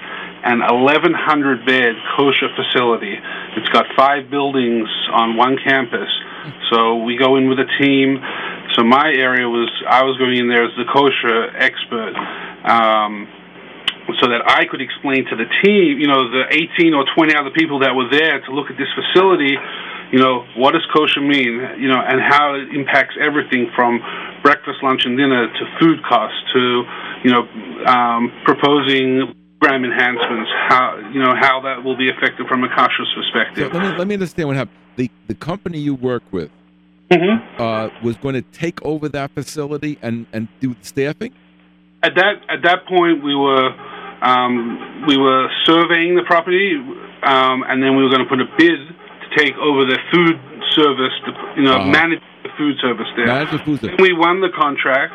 [0.46, 3.18] an 1,100 bed kosher facility.
[3.58, 6.10] It's got five buildings on one campus.
[6.70, 8.22] So we go in with a team.
[8.78, 12.14] So my area was, I was going in there as the kosher expert.
[12.62, 13.28] Um,
[14.22, 16.46] so that I could explain to the team, you know, the
[16.78, 19.58] 18 or 20 other people that were there to look at this facility,
[20.14, 23.98] you know, what does kosher mean, you know, and how it impacts everything from
[24.44, 26.86] breakfast, lunch, and dinner to food costs to,
[27.26, 27.50] you know,
[27.90, 29.34] um, proposing
[29.66, 33.72] program enhancements, how you know how that will be affected from a kashrus perspective.
[33.72, 34.78] So let me let me understand what happened.
[34.96, 36.50] The the company you work with
[37.12, 37.62] mm-hmm.
[37.62, 41.34] uh, was going to take over that facility and and do the staffing.
[42.04, 43.70] at that at that point we were
[44.22, 46.76] um, we were surveying the property,
[47.24, 48.80] um, and then we were going to put a bid
[49.24, 50.40] to take over the food
[50.72, 51.90] service, to, you know, Uh-huh.
[51.92, 53.28] manage the food service there.
[53.28, 53.98] Manage the food service.
[54.00, 55.14] We won the contract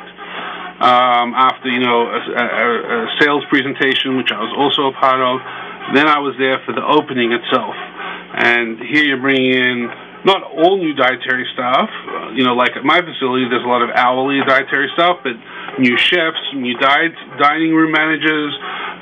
[0.81, 5.21] um, after you know a, a, a sales presentation, which I was also a part
[5.21, 5.41] of.
[5.95, 9.91] Then I was there for the opening itself, and here you're bringing in
[10.25, 11.89] not all new dietary staff.
[11.89, 15.37] Uh, you know, like at my facility, there's a lot of hourly dietary staff, but
[15.79, 18.53] new chefs, new diet, dining room managers,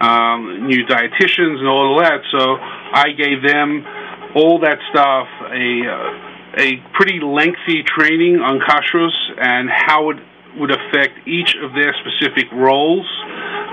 [0.01, 2.23] um, new dietitians, and all of that.
[2.31, 3.87] So I gave them
[4.35, 10.17] all that stuff a uh, a pretty lengthy training on kashrus and how it
[10.59, 13.07] would affect each of their specific roles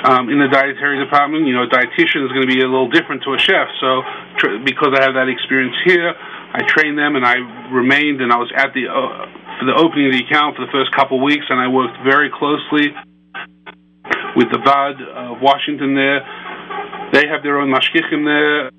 [0.06, 1.48] um, in the dietary department.
[1.48, 3.68] You know, a dietitian is going to be a little different to a chef.
[3.82, 4.02] So,
[4.38, 6.14] tr- because I have that experience here,
[6.56, 7.42] I trained them and I
[7.74, 9.26] remained and I was at the uh,
[9.60, 11.98] for the opening of the account for the first couple of weeks, and I worked
[12.04, 12.92] very closely
[14.36, 16.20] with the Vaad of Washington there.
[17.14, 18.72] They have their own mashgichim there.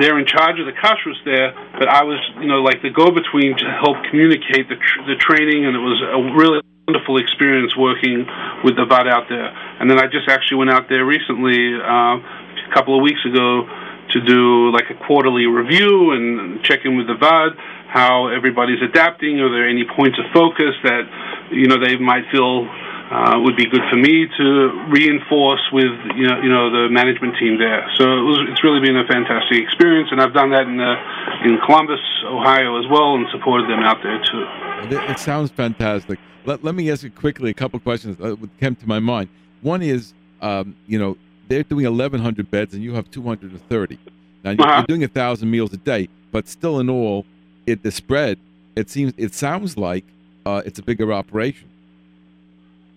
[0.00, 3.54] They're in charge of the kashrus there, but I was, you know, like the go-between
[3.58, 8.26] to help communicate the tr- the training, and it was a really wonderful experience working
[8.62, 9.48] with the Vaad out there.
[9.80, 13.66] And then I just actually went out there recently, uh, a couple of weeks ago,
[14.12, 17.56] to do like a quarterly review and check in with the Vaad,
[17.88, 19.40] how everybody's adapting.
[19.40, 21.08] Are there any points of focus that
[21.52, 22.68] you know they might feel
[23.10, 24.46] uh, would be good for me to
[24.88, 27.88] reinforce with you know you know the management team there.
[27.96, 30.96] So it was it's really been a fantastic experience, and I've done that in uh,
[31.44, 34.46] in Columbus, Ohio as well, and supported them out there too.
[34.94, 36.18] It, sounds fantastic.
[36.44, 39.30] Let, let me ask you quickly a couple questions that came to my mind.
[39.62, 41.16] One is, um, you know,
[41.48, 43.98] they're doing 1,100 beds and you have 230.
[44.44, 44.76] Now you're, Uh-huh.
[44.76, 47.24] you're doing a thousand meals a day, but still, in all,
[47.66, 48.38] it the spread.
[48.76, 50.04] It seems it sounds like
[50.44, 51.68] uh, it's a bigger operation.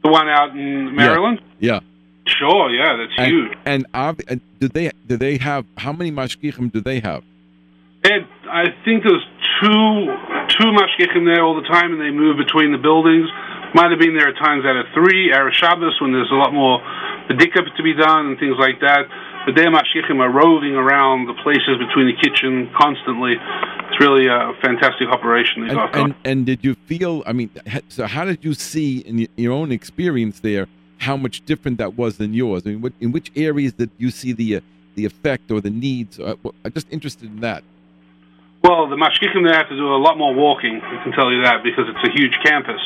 [0.08, 1.42] The one out in Maryland.
[1.60, 1.80] Yeah.
[2.28, 3.52] Sure, yeah, that's And, huge.
[3.66, 3.86] and,
[4.28, 7.24] and do they do they have how many mashgichim do they have?
[8.04, 9.26] Ed, I think there's
[9.60, 10.16] two
[10.56, 13.28] two mashgichim there all the time, and they move between the buildings.
[13.74, 16.54] Might have been there at times out of three, Erev Shabbos, when there's a lot
[16.54, 16.80] more
[17.28, 19.08] bedikah to be done and things like that.
[19.48, 23.36] But their mashgichim are roving around the places between the kitchen constantly.
[23.40, 27.24] It's really a fantastic operation And, and and did you feel?
[27.26, 27.50] I mean,
[27.88, 30.68] so how did you see in your own experience there
[30.98, 32.64] how much different that was than yours?
[32.66, 34.62] I mean, what, in which areas did you see the uh,
[34.96, 36.20] the effect or the needs?
[36.20, 36.36] Uh,
[36.66, 37.64] I'm just interested in that.
[38.66, 40.82] Well, the mashgichim they have to do a lot more walking.
[40.84, 42.82] I can tell you that because it's a huge campus.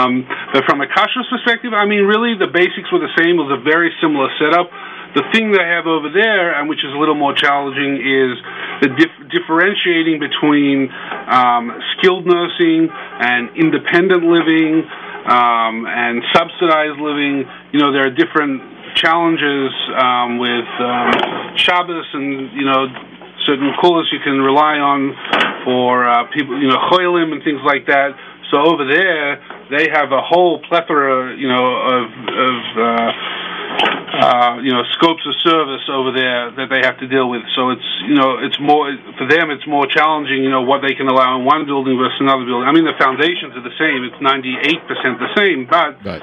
[0.00, 3.36] Um, but from a kashrus perspective, I mean, really the basics were the same.
[3.36, 4.72] It was a very similar setup.
[5.14, 8.34] The thing they have over there, and which is a little more challenging, is
[8.82, 10.90] the dif- differentiating between
[11.30, 14.82] um, skilled nursing and independent living
[15.30, 17.46] um, and subsidized living.
[17.72, 18.62] You know, there are different
[18.94, 21.10] challenges um, with um,
[21.56, 22.86] Shabbos and you know
[23.46, 25.14] certain kulas you can rely on
[25.64, 28.16] for uh, people, you know, choilim and things like that.
[28.50, 29.40] So over there,
[29.70, 33.10] they have a whole plethora, you know, of, of uh,
[34.14, 37.42] uh, you know, scopes of service over there that they have to deal with.
[37.54, 38.86] So it's, you know, it's more
[39.18, 39.50] for them.
[39.50, 42.68] It's more challenging, you know, what they can allow in one building versus another building.
[42.68, 44.04] I mean, the foundations are the same.
[44.06, 46.22] It's ninety-eight percent the same, but Right.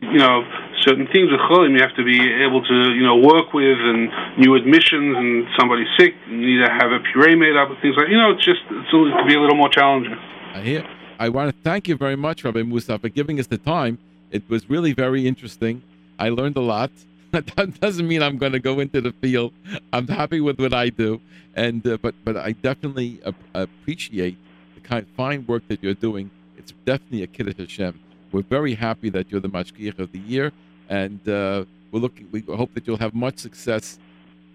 [0.00, 0.44] you know,
[0.80, 2.16] certain things with cholim you have to be
[2.46, 4.08] able to, you know, work with, and
[4.38, 7.96] new admissions, and somebody's sick, you need to have a puree made up, and things
[7.96, 10.16] like, you know, it's just it's can be a little more challenging.
[10.54, 10.88] I hear.
[11.18, 13.98] I want to thank you very much, Rabbi Musa, for giving us the time.
[14.30, 15.82] It was really very interesting.
[16.18, 16.90] I learned a lot.
[17.32, 19.52] That doesn't mean I'm going to go into the field.
[19.92, 21.20] I'm happy with what I do,
[21.54, 24.38] and uh, but but I definitely ap- appreciate
[24.74, 26.30] the kind fine work that you're doing.
[26.56, 28.00] It's definitely a kiddush Hashem.
[28.32, 30.52] We're very happy that you're the mashgiach of the year,
[30.88, 32.26] and uh, we're looking.
[32.32, 33.98] We hope that you'll have much success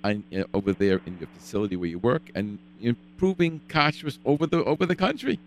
[0.03, 4.63] on, uh, over there in your facility where you work and improving kashrus over the
[4.63, 5.39] over the country.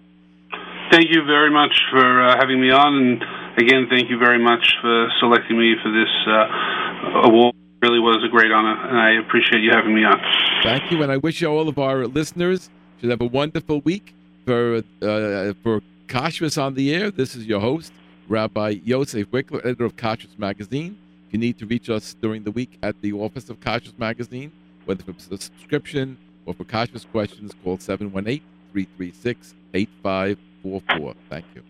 [0.91, 3.25] Thank you very much for uh, having me on, and
[3.57, 7.55] again, thank you very much for selecting me for this uh, award.
[7.55, 10.21] It really was a great honor, and I appreciate you having me on.
[10.63, 14.15] Thank you, and I wish all of our listeners should have a wonderful week.
[14.47, 17.93] For uh, for Kashrus on the air, this is your host,
[18.29, 20.99] Rabbi Yosef Wikler, editor of Kashrus Magazine.
[21.29, 24.53] If you need to reach us during the week at the office of Kashrus Magazine,
[24.85, 28.43] whether for a subscription or for Kashrus questions, call 718
[28.73, 31.15] 336 8544.
[31.31, 31.63] Thank you.